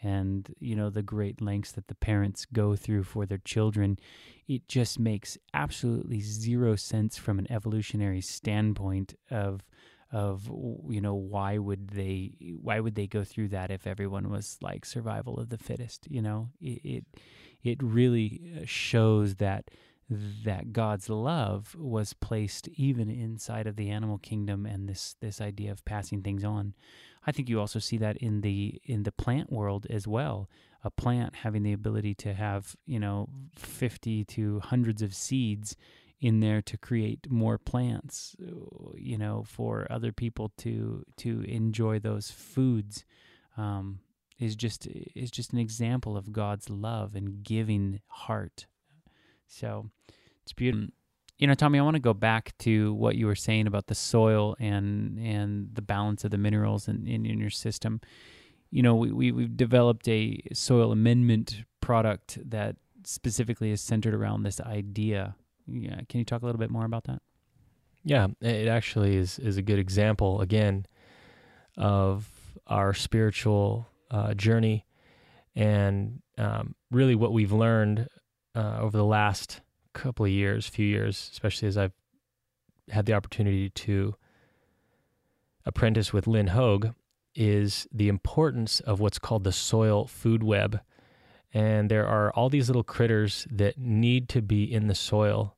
and, 0.03 0.53
you 0.59 0.75
know, 0.75 0.89
the 0.89 1.01
great 1.01 1.41
lengths 1.41 1.71
that 1.71 1.87
the 1.87 1.95
parents 1.95 2.45
go 2.45 2.75
through 2.75 3.05
for 3.05 3.25
their 3.25 3.37
children. 3.37 3.97
It 4.49 4.67
just 4.67 4.99
makes 4.99 5.37
absolutely 5.53 6.19
zero 6.19 6.75
sense 6.75 7.17
from 7.17 7.39
an 7.39 7.49
evolutionary 7.49 8.21
standpoint 8.21 9.15
of 9.31 9.61
of 10.11 10.47
you 10.87 11.01
know 11.01 11.15
why 11.15 11.57
would 11.57 11.89
they 11.89 12.31
why 12.61 12.79
would 12.79 12.93
they 12.95 13.07
go 13.07 13.23
through 13.23 13.47
that 13.49 13.71
if 13.71 13.87
everyone 13.87 14.29
was 14.29 14.57
like 14.61 14.85
survival 14.85 15.39
of 15.39 15.49
the 15.49 15.57
fittest 15.57 16.07
you 16.11 16.21
know 16.21 16.47
it 16.61 16.79
it, 16.85 17.05
it 17.65 17.81
really 17.81 18.41
uh, 18.55 18.65
shows 18.65 19.35
that 19.35 19.71
that 20.07 20.71
God's 20.71 21.09
love 21.09 21.75
was 21.79 22.13
placed 22.13 22.67
even 22.67 23.09
inside 23.09 23.65
of 23.65 23.75
the 23.75 23.89
animal 23.89 24.19
kingdom 24.19 24.65
and 24.65 24.87
this 24.87 25.15
this 25.19 25.41
idea 25.41 25.71
of 25.71 25.83
passing 25.83 26.21
things 26.21 26.43
on. 26.43 26.75
I 27.25 27.31
think 27.31 27.49
you 27.49 27.59
also 27.59 27.79
see 27.79 27.97
that 27.97 28.17
in 28.17 28.41
the 28.41 28.79
in 28.83 29.03
the 29.03 29.11
plant 29.11 29.51
world 29.51 29.87
as 29.89 30.07
well. 30.07 30.49
A 30.83 30.91
plant 30.91 31.37
having 31.37 31.63
the 31.63 31.73
ability 31.73 32.13
to 32.15 32.35
have, 32.35 32.75
you 32.85 32.99
know, 32.99 33.27
50 33.55 34.23
to 34.25 34.59
hundreds 34.59 35.01
of 35.01 35.15
seeds 35.15 35.75
in 36.21 36.39
there 36.39 36.61
to 36.61 36.77
create 36.77 37.29
more 37.29 37.57
plants, 37.57 38.35
you 38.95 39.17
know, 39.17 39.43
for 39.47 39.87
other 39.89 40.11
people 40.11 40.51
to 40.57 41.03
to 41.17 41.41
enjoy 41.47 41.97
those 41.97 42.29
foods. 42.29 43.03
Um, 43.57 43.99
is 44.39 44.55
just 44.55 44.87
is 44.87 45.31
just 45.31 45.53
an 45.53 45.59
example 45.59 46.17
of 46.17 46.31
God's 46.31 46.69
love 46.69 47.15
and 47.15 47.43
giving 47.43 48.01
heart 48.07 48.65
so 49.47 49.89
it's 50.43 50.53
beautiful. 50.53 50.87
Mm. 50.87 50.91
You 51.37 51.47
know, 51.47 51.53
Tommy, 51.53 51.79
I 51.79 51.81
want 51.81 51.95
to 51.95 52.01
go 52.01 52.13
back 52.13 52.57
to 52.59 52.93
what 52.93 53.15
you 53.15 53.25
were 53.25 53.35
saying 53.35 53.67
about 53.67 53.87
the 53.87 53.95
soil 53.95 54.55
and 54.59 55.19
and 55.19 55.69
the 55.73 55.81
balance 55.81 56.23
of 56.23 56.31
the 56.31 56.37
minerals 56.37 56.87
in, 56.87 57.05
in, 57.07 57.25
in 57.25 57.39
your 57.39 57.49
system. 57.49 57.99
You 58.71 58.83
know, 58.83 58.95
we, 58.95 59.11
we 59.11 59.31
we've 59.31 59.57
developed 59.57 60.07
a 60.07 60.41
soil 60.53 60.91
amendment 60.91 61.63
product 61.81 62.37
that 62.49 62.77
specifically 63.03 63.71
is 63.71 63.81
centered 63.81 64.13
around 64.13 64.43
this 64.43 64.61
idea. 64.61 65.35
Yeah, 65.67 66.01
can 66.07 66.19
you 66.19 66.25
talk 66.25 66.41
a 66.41 66.45
little 66.45 66.59
bit 66.59 66.71
more 66.71 66.85
about 66.85 67.03
that? 67.05 67.21
Yeah, 68.03 68.27
it 68.39 68.67
actually 68.67 69.17
is 69.17 69.37
is 69.39 69.57
a 69.57 69.61
good 69.61 69.79
example 69.79 70.39
again 70.39 70.85
of 71.75 72.29
our 72.67 72.93
spiritual 72.93 73.89
uh, 74.11 74.33
journey 74.33 74.85
and 75.55 76.21
um, 76.37 76.75
really 76.91 77.15
what 77.15 77.31
we've 77.31 77.51
learned 77.51 78.07
uh, 78.55 78.77
over 78.79 78.97
the 78.97 79.05
last 79.05 79.61
couple 79.93 80.25
of 80.25 80.31
years, 80.31 80.67
few 80.67 80.85
years, 80.85 81.29
especially 81.31 81.67
as 81.67 81.77
I've 81.77 81.93
had 82.89 83.05
the 83.05 83.13
opportunity 83.13 83.69
to 83.69 84.15
apprentice 85.65 86.13
with 86.13 86.27
Lynn 86.27 86.47
Hogue, 86.47 86.89
is 87.33 87.87
the 87.91 88.07
importance 88.07 88.79
of 88.81 88.99
what's 88.99 89.19
called 89.19 89.43
the 89.43 89.51
soil 89.51 90.05
food 90.05 90.43
web. 90.43 90.79
And 91.53 91.89
there 91.89 92.05
are 92.05 92.31
all 92.33 92.49
these 92.49 92.69
little 92.69 92.83
critters 92.83 93.47
that 93.49 93.77
need 93.77 94.29
to 94.29 94.41
be 94.41 94.71
in 94.71 94.87
the 94.87 94.95
soil. 94.95 95.55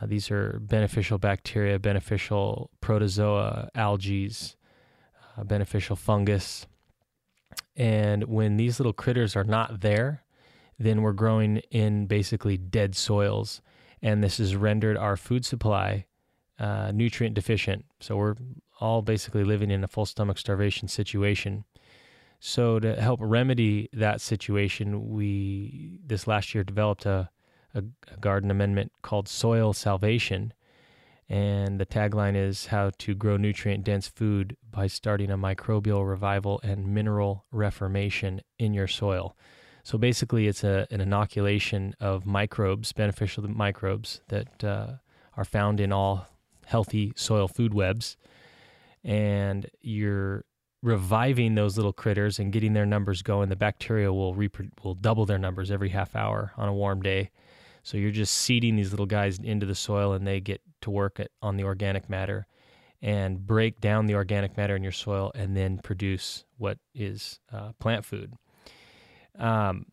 Uh, 0.00 0.06
these 0.06 0.30
are 0.30 0.60
beneficial 0.60 1.18
bacteria, 1.18 1.78
beneficial 1.78 2.70
protozoa, 2.80 3.68
algae, 3.74 4.30
uh, 5.36 5.44
beneficial 5.44 5.96
fungus. 5.96 6.66
And 7.78 8.24
when 8.24 8.58
these 8.58 8.78
little 8.78 8.92
critters 8.92 9.36
are 9.36 9.44
not 9.44 9.80
there, 9.80 10.24
then 10.78 11.00
we're 11.00 11.12
growing 11.12 11.58
in 11.70 12.06
basically 12.06 12.58
dead 12.58 12.94
soils. 12.94 13.62
And 14.02 14.22
this 14.22 14.36
has 14.38 14.54
rendered 14.54 14.96
our 14.96 15.16
food 15.16 15.46
supply 15.46 16.04
uh, 16.58 16.90
nutrient 16.92 17.34
deficient. 17.34 17.84
So 18.00 18.16
we're 18.16 18.34
all 18.80 19.02
basically 19.02 19.44
living 19.44 19.70
in 19.70 19.84
a 19.84 19.88
full 19.88 20.06
stomach 20.06 20.38
starvation 20.38 20.88
situation. 20.88 21.64
So 22.40 22.78
to 22.80 23.00
help 23.00 23.20
remedy 23.22 23.88
that 23.92 24.20
situation, 24.20 25.10
we 25.10 26.00
this 26.04 26.26
last 26.26 26.54
year 26.54 26.64
developed 26.64 27.06
a, 27.06 27.30
a, 27.74 27.84
a 28.12 28.16
garden 28.20 28.50
amendment 28.50 28.92
called 29.02 29.28
Soil 29.28 29.72
Salvation. 29.72 30.52
And 31.30 31.78
the 31.78 31.86
tagline 31.86 32.36
is 32.36 32.66
how 32.66 32.90
to 32.98 33.14
grow 33.14 33.36
nutrient 33.36 33.84
dense 33.84 34.08
food 34.08 34.56
by 34.70 34.86
starting 34.86 35.30
a 35.30 35.36
microbial 35.36 36.08
revival 36.08 36.58
and 36.62 36.94
mineral 36.94 37.44
reformation 37.52 38.40
in 38.58 38.72
your 38.72 38.86
soil. 38.86 39.36
So 39.82 39.98
basically, 39.98 40.46
it's 40.46 40.64
a, 40.64 40.86
an 40.90 41.00
inoculation 41.00 41.94
of 42.00 42.24
microbes, 42.24 42.92
beneficial 42.92 43.46
microbes 43.48 44.20
that 44.28 44.64
uh, 44.64 44.92
are 45.36 45.44
found 45.44 45.80
in 45.80 45.92
all 45.92 46.28
healthy 46.66 47.12
soil 47.14 47.46
food 47.46 47.74
webs. 47.74 48.16
And 49.04 49.66
you're 49.80 50.44
reviving 50.82 51.54
those 51.54 51.76
little 51.76 51.92
critters 51.92 52.38
and 52.38 52.52
getting 52.52 52.72
their 52.72 52.86
numbers 52.86 53.22
going. 53.22 53.48
The 53.48 53.56
bacteria 53.56 54.12
will 54.12 54.34
will 54.82 54.94
double 54.94 55.26
their 55.26 55.38
numbers 55.38 55.70
every 55.70 55.90
half 55.90 56.16
hour 56.16 56.52
on 56.56 56.68
a 56.68 56.74
warm 56.74 57.02
day. 57.02 57.30
So 57.82 57.96
you're 57.96 58.10
just 58.10 58.34
seeding 58.34 58.76
these 58.76 58.90
little 58.90 59.06
guys 59.06 59.38
into 59.38 59.66
the 59.66 59.74
soil, 59.74 60.12
and 60.12 60.26
they 60.26 60.40
get 60.40 60.60
to 60.82 60.90
work 60.90 61.20
on 61.42 61.56
the 61.56 61.64
organic 61.64 62.08
matter 62.08 62.46
and 63.00 63.46
break 63.46 63.80
down 63.80 64.06
the 64.06 64.14
organic 64.14 64.56
matter 64.56 64.74
in 64.74 64.82
your 64.82 64.92
soil, 64.92 65.30
and 65.34 65.56
then 65.56 65.78
produce 65.78 66.44
what 66.56 66.78
is 66.94 67.38
uh, 67.52 67.72
plant 67.78 68.04
food. 68.04 68.34
Um, 69.38 69.86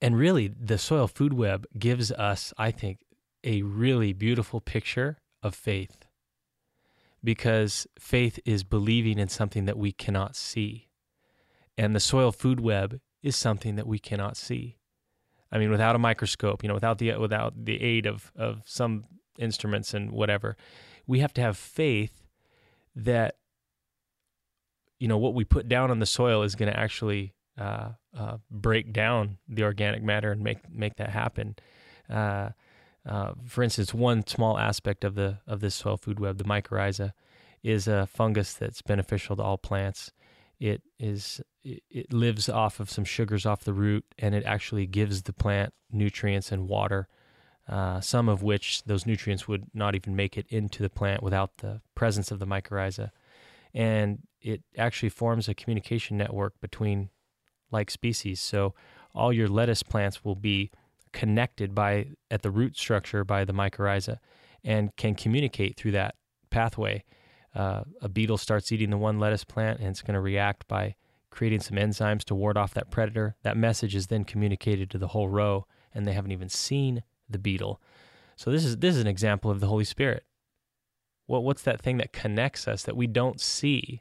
and 0.00 0.16
really, 0.16 0.48
the 0.48 0.78
soil 0.78 1.08
food 1.08 1.34
web 1.34 1.66
gives 1.78 2.10
us, 2.12 2.52
I 2.56 2.70
think, 2.70 2.98
a 3.44 3.62
really 3.62 4.12
beautiful 4.12 4.60
picture 4.60 5.18
of 5.42 5.54
faith 5.54 6.06
because 7.22 7.86
faith 7.98 8.38
is 8.44 8.64
believing 8.64 9.18
in 9.18 9.28
something 9.28 9.64
that 9.64 9.78
we 9.78 9.92
cannot 9.92 10.36
see. 10.36 10.88
And 11.76 11.94
the 11.94 12.00
soil 12.00 12.32
food 12.32 12.60
web 12.60 13.00
is 13.22 13.36
something 13.36 13.76
that 13.76 13.86
we 13.86 13.98
cannot 13.98 14.36
see. 14.36 14.76
I 15.52 15.58
mean, 15.58 15.70
without 15.70 15.96
a 15.96 15.98
microscope, 15.98 16.62
you 16.62 16.68
know, 16.68 16.74
without 16.74 16.98
the 16.98 17.16
without 17.16 17.64
the 17.64 17.82
aid 17.82 18.06
of 18.06 18.32
of 18.36 18.62
some 18.66 19.04
instruments 19.38 19.94
and 19.94 20.10
whatever, 20.10 20.56
we 21.06 21.20
have 21.20 21.32
to 21.34 21.40
have 21.40 21.56
faith 21.56 22.22
that 22.94 23.36
you 24.98 25.08
know 25.08 25.18
what 25.18 25.34
we 25.34 25.44
put 25.44 25.68
down 25.68 25.90
on 25.90 25.98
the 25.98 26.06
soil 26.06 26.42
is 26.42 26.54
going 26.54 26.72
to 26.72 26.78
actually 26.78 27.34
uh, 27.58 27.90
uh, 28.16 28.38
break 28.50 28.92
down 28.92 29.38
the 29.48 29.62
organic 29.62 30.02
matter 30.02 30.32
and 30.32 30.42
make 30.42 30.58
make 30.70 30.96
that 30.96 31.10
happen. 31.10 31.56
Uh, 32.08 32.50
uh, 33.06 33.32
for 33.46 33.62
instance, 33.62 33.94
one 33.94 34.26
small 34.26 34.58
aspect 34.58 35.04
of 35.04 35.14
the 35.14 35.38
of 35.46 35.60
this 35.60 35.74
soil 35.74 35.96
food 35.96 36.18
web, 36.18 36.38
the 36.38 36.44
mycorrhiza, 36.44 37.12
is 37.62 37.86
a 37.86 38.06
fungus 38.06 38.54
that's 38.54 38.82
beneficial 38.82 39.36
to 39.36 39.42
all 39.42 39.58
plants. 39.58 40.12
It 40.58 40.82
is 40.98 41.40
it, 41.64 42.12
lives 42.12 42.48
off 42.48 42.80
of 42.80 42.90
some 42.90 43.04
sugars 43.04 43.44
off 43.44 43.64
the 43.64 43.72
root, 43.72 44.04
and 44.18 44.34
it 44.34 44.44
actually 44.44 44.86
gives 44.86 45.22
the 45.22 45.32
plant 45.32 45.72
nutrients 45.90 46.52
and 46.52 46.68
water. 46.68 47.08
Uh, 47.68 48.00
some 48.00 48.28
of 48.28 48.44
which 48.44 48.84
those 48.84 49.06
nutrients 49.06 49.48
would 49.48 49.64
not 49.74 49.96
even 49.96 50.14
make 50.14 50.36
it 50.36 50.46
into 50.50 50.84
the 50.84 50.90
plant 50.90 51.20
without 51.20 51.56
the 51.58 51.80
presence 51.96 52.30
of 52.30 52.38
the 52.38 52.46
mycorrhiza. 52.46 53.10
And 53.74 54.20
it 54.40 54.62
actually 54.78 55.08
forms 55.08 55.48
a 55.48 55.54
communication 55.54 56.16
network 56.16 56.60
between 56.60 57.10
like 57.72 57.90
species. 57.90 58.40
So 58.40 58.74
all 59.14 59.32
your 59.32 59.48
lettuce 59.48 59.82
plants 59.82 60.24
will 60.24 60.36
be 60.36 60.70
connected 61.12 61.74
by 61.74 62.10
at 62.30 62.42
the 62.42 62.50
root 62.50 62.76
structure 62.76 63.24
by 63.24 63.44
the 63.44 63.52
mycorrhiza 63.52 64.18
and 64.62 64.94
can 64.96 65.14
communicate 65.14 65.76
through 65.76 65.92
that 65.92 66.14
pathway. 66.50 67.02
Uh, 67.56 67.84
a 68.02 68.08
beetle 68.08 68.36
starts 68.36 68.70
eating 68.70 68.90
the 68.90 68.98
one 68.98 69.18
lettuce 69.18 69.44
plant 69.44 69.80
and 69.80 69.88
it's 69.88 70.02
going 70.02 70.14
to 70.14 70.20
react 70.20 70.68
by 70.68 70.94
creating 71.30 71.60
some 71.60 71.78
enzymes 71.78 72.22
to 72.22 72.34
ward 72.34 72.58
off 72.58 72.74
that 72.74 72.90
predator. 72.90 73.34
That 73.44 73.56
message 73.56 73.94
is 73.94 74.08
then 74.08 74.24
communicated 74.24 74.90
to 74.90 74.98
the 74.98 75.08
whole 75.08 75.30
row 75.30 75.66
and 75.94 76.06
they 76.06 76.12
haven't 76.12 76.32
even 76.32 76.50
seen 76.50 77.02
the 77.30 77.38
beetle. 77.38 77.80
So 78.36 78.50
this 78.50 78.62
is 78.62 78.76
this 78.76 78.94
is 78.94 79.00
an 79.00 79.06
example 79.06 79.50
of 79.50 79.60
the 79.60 79.68
Holy 79.68 79.84
Spirit. 79.84 80.24
What 81.24 81.44
what's 81.44 81.62
that 81.62 81.80
thing 81.80 81.96
that 81.96 82.12
connects 82.12 82.68
us 82.68 82.82
that 82.82 82.96
we 82.96 83.06
don't 83.06 83.40
see 83.40 84.00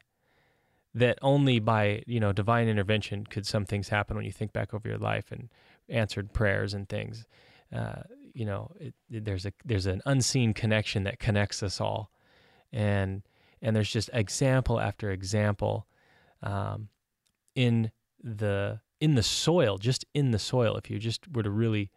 that 0.94 1.18
only 1.22 1.60
by 1.60 2.04
you 2.06 2.20
know 2.20 2.34
divine 2.34 2.68
intervention 2.68 3.26
could 3.26 3.48
some 3.48 3.64
things 3.64 3.88
happen 3.88 4.18
when 4.18 4.26
you 4.26 4.34
think 4.34 4.52
back 4.52 4.74
over 4.74 4.90
your 4.90 4.98
life 4.98 5.32
and 5.32 5.50
answered 5.88 6.34
prayers 6.34 6.74
and 6.74 6.90
things. 6.90 7.26
Uh, 7.74 8.02
you 8.34 8.46
know, 8.46 8.72
it, 8.80 8.94
it, 9.10 9.24
there's 9.24 9.46
a 9.46 9.54
there's 9.64 9.86
an 9.86 10.02
unseen 10.06 10.54
connection 10.54 11.04
that 11.06 11.20
connects 11.20 11.64
us 11.64 11.80
all, 11.80 12.12
and 12.74 13.24
and 13.66 13.76
there's 13.76 13.92
just 13.92 14.12
example 14.14 14.80
after 14.80 15.10
example 15.10 15.88
um, 16.44 16.90
in 17.56 17.92
the 18.24 18.80
in 19.02 19.16
the 19.16 19.24
soil, 19.24 19.78
just 19.80 20.06
in 20.14 20.32
the 20.32 20.40
soil. 20.40 20.78
If 20.78 20.90
you 20.90 21.00
just 21.00 21.28
were 21.34 21.42
to 21.44 21.50
really 21.50 21.90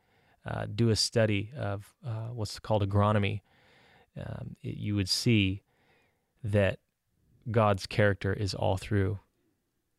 uh, 0.47 0.67
do 0.75 0.89
a 0.89 0.97
study 0.97 1.53
of 1.57 1.95
uh, 2.05 2.29
what's 2.33 2.59
called 2.59 2.89
agronomy, 2.89 3.43
um, 4.19 4.57
it, 4.63 4.79
you 4.79 4.97
would 4.97 5.11
see 5.11 5.63
that 6.43 6.79
God's 7.51 7.87
character 7.87 8.33
is 8.33 8.55
all 8.55 8.79
through 8.79 9.19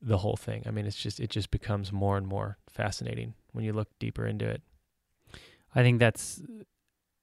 the 0.02 0.18
whole 0.18 0.38
thing. 0.38 0.64
I 0.66 0.72
mean, 0.72 0.88
it's 0.88 0.98
just 0.98 1.20
it 1.20 1.30
just 1.30 1.52
becomes 1.52 1.92
more 1.92 2.18
and 2.18 2.26
more 2.26 2.58
fascinating 2.68 3.36
when 3.52 3.64
you 3.64 3.74
look 3.74 3.90
deeper 4.00 4.26
into 4.26 4.48
it. 4.48 4.64
I 5.76 5.84
think 5.84 6.00
that's 6.00 6.42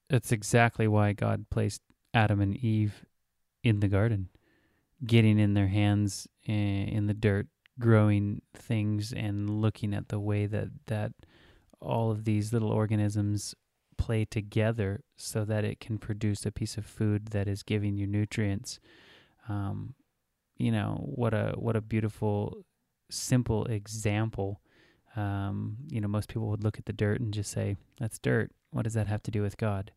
that's 0.09 0.31
exactly 0.31 0.87
why 0.87 1.15
God 1.15 1.47
placed 1.51 1.83
Adam 2.15 2.41
and 2.41 2.57
Eve 2.57 3.05
in 3.67 3.81
the 3.81 3.89
garden, 3.89 4.29
getting 5.05 5.39
in 5.39 5.55
their 5.55 5.67
hands 5.67 6.29
eh, 6.47 6.53
in 6.53 7.07
the 7.07 7.15
dirt, 7.15 7.49
growing 7.79 8.43
things, 8.55 9.13
and 9.13 9.51
looking 9.51 9.93
at 9.93 10.09
the 10.09 10.21
way 10.21 10.47
that 10.47 10.69
that 10.87 11.13
all 11.81 12.11
of 12.11 12.25
these 12.25 12.53
little 12.53 12.71
organisms 12.71 13.55
play 13.99 14.25
together 14.25 15.03
so 15.17 15.45
that 15.45 15.65
it 15.65 15.81
can 15.81 15.99
produce 15.99 16.47
a 16.47 16.53
piece 16.53 16.77
of 16.77 16.87
food 16.87 17.29
that 17.29 17.49
is 17.49 17.63
giving 17.63 17.97
you 17.97 18.07
nutrients. 18.07 18.79
Um, 19.49 19.95
you 20.57 20.71
know 20.73 21.03
what 21.05 21.35
a 21.35 21.55
what 21.57 21.77
a 21.77 21.81
beautiful, 21.81 22.65
simple 23.11 23.65
example. 23.65 24.61
Um, 25.17 25.77
you 25.89 26.01
know, 26.01 26.09
most 26.09 26.29
people 26.29 26.49
would 26.49 26.63
look 26.63 26.79
at 26.79 26.85
the 26.85 26.93
dirt 26.93 27.21
and 27.21 27.35
just 27.35 27.51
say, 27.51 27.77
"That's 27.99 28.19
dirt. 28.19 28.53
What 28.71 28.83
does 28.83 28.95
that 28.95 29.09
have 29.09 29.23
to 29.25 29.31
do 29.31 29.43
with 29.43 29.57
God?" 29.57 29.93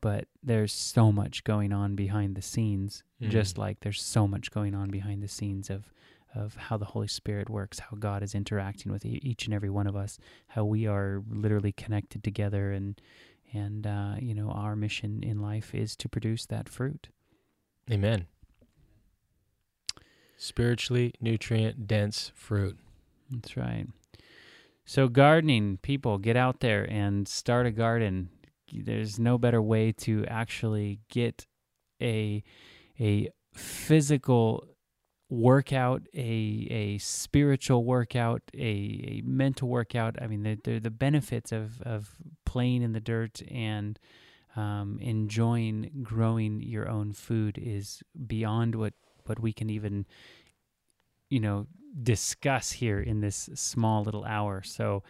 But 0.00 0.26
there's 0.42 0.72
so 0.72 1.10
much 1.12 1.44
going 1.44 1.72
on 1.72 1.94
behind 1.96 2.34
the 2.36 2.42
scenes, 2.42 3.02
Mm. 3.20 3.30
just 3.30 3.58
like 3.58 3.80
there's 3.80 4.00
so 4.00 4.28
much 4.28 4.50
going 4.52 4.74
on 4.74 4.90
behind 4.90 5.22
the 5.22 5.28
scenes 5.28 5.70
of 5.70 5.92
of 6.34 6.54
how 6.56 6.76
the 6.76 6.84
Holy 6.84 7.08
Spirit 7.08 7.48
works, 7.48 7.78
how 7.78 7.96
God 7.98 8.22
is 8.22 8.34
interacting 8.34 8.92
with 8.92 9.04
each 9.06 9.46
and 9.46 9.54
every 9.54 9.70
one 9.70 9.86
of 9.86 9.96
us, 9.96 10.18
how 10.48 10.64
we 10.64 10.86
are 10.86 11.22
literally 11.30 11.72
connected 11.72 12.22
together, 12.22 12.70
and 12.70 13.00
and 13.52 13.86
uh, 13.86 14.16
you 14.20 14.34
know 14.34 14.50
our 14.50 14.76
mission 14.76 15.22
in 15.22 15.40
life 15.40 15.74
is 15.74 15.96
to 15.96 16.08
produce 16.08 16.44
that 16.46 16.68
fruit. 16.68 17.08
Amen. 17.90 18.26
Spiritually 20.36 21.12
nutrient 21.20 21.86
dense 21.86 22.30
fruit. 22.34 22.76
That's 23.30 23.56
right. 23.56 23.86
So 24.84 25.08
gardening, 25.08 25.78
people, 25.78 26.18
get 26.18 26.36
out 26.36 26.60
there 26.60 26.84
and 26.90 27.26
start 27.26 27.66
a 27.66 27.70
garden. 27.70 28.30
There's 28.72 29.18
no 29.18 29.38
better 29.38 29.62
way 29.62 29.92
to 29.92 30.24
actually 30.26 31.00
get 31.08 31.46
a 32.00 32.42
a 33.00 33.28
physical 33.52 34.68
workout, 35.30 36.02
a 36.14 36.66
a 36.70 36.98
spiritual 36.98 37.84
workout, 37.84 38.42
a, 38.54 38.58
a 38.58 39.22
mental 39.24 39.68
workout. 39.68 40.20
I 40.20 40.26
mean, 40.26 40.42
the 40.42 40.78
the, 40.78 40.90
benefits 40.90 41.52
of 41.52 41.82
of 41.82 42.16
playing 42.44 42.82
in 42.82 42.92
the 42.92 43.00
dirt 43.00 43.42
and 43.50 43.98
um, 44.56 44.98
enjoying 45.00 45.90
growing 46.02 46.62
your 46.62 46.88
own 46.88 47.12
food 47.12 47.58
is 47.58 48.02
beyond 48.26 48.74
what 48.74 48.94
what 49.24 49.38
we 49.40 49.52
can 49.52 49.68
even 49.70 50.06
you 51.28 51.40
know 51.40 51.66
discuss 52.02 52.72
here 52.72 53.00
in 53.00 53.20
this 53.20 53.48
small 53.54 54.02
little 54.02 54.24
hour. 54.24 54.62
So, 54.62 55.02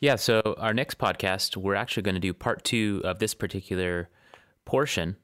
Yeah, 0.00 0.16
so 0.16 0.54
our 0.58 0.74
next 0.74 0.98
podcast, 0.98 1.56
we're 1.56 1.74
actually 1.74 2.02
going 2.02 2.14
to 2.14 2.20
do 2.20 2.32
part 2.34 2.62
two 2.62 3.00
of 3.04 3.18
this 3.18 3.34
particular 3.34 4.08
portion. 4.64 5.16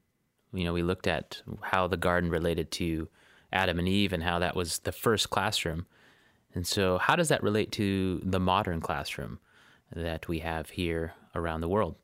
You 0.53 0.64
know, 0.64 0.73
we 0.73 0.83
looked 0.83 1.07
at 1.07 1.42
how 1.62 1.87
the 1.87 1.96
garden 1.96 2.31
related 2.31 2.70
to 2.73 3.09
Adam 3.53 3.79
and 3.79 3.87
Eve 3.87 4.12
and 4.12 4.23
how 4.23 4.38
that 4.38 4.57
was 4.57 4.81
the 4.81 4.92
first 4.92 5.31
classroom. 5.31 5.87
And 6.55 6.66
so, 6.66 6.99
how 6.99 7.14
does 7.14 7.29
that 7.29 7.42
relate 7.42 7.70
to 7.73 8.20
the 8.25 8.40
modern 8.40 8.81
classroom 8.81 9.38
that 9.94 10.27
we 10.29 10.40
have 10.40 10.70
here 10.70 11.14
around 11.35 11.61
the 11.61 11.68
world? 11.68 11.94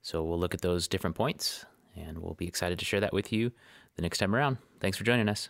So, 0.00 0.22
we'll 0.22 0.38
look 0.38 0.54
at 0.54 0.62
those 0.62 0.88
different 0.88 1.16
points 1.16 1.66
and 1.96 2.18
we'll 2.18 2.34
be 2.34 2.46
excited 2.46 2.78
to 2.78 2.84
share 2.84 3.00
that 3.00 3.12
with 3.12 3.32
you 3.32 3.52
the 3.96 4.02
next 4.02 4.18
time 4.18 4.34
around. 4.34 4.58
Thanks 4.78 4.96
for 4.96 5.04
joining 5.04 5.28
us. 5.28 5.48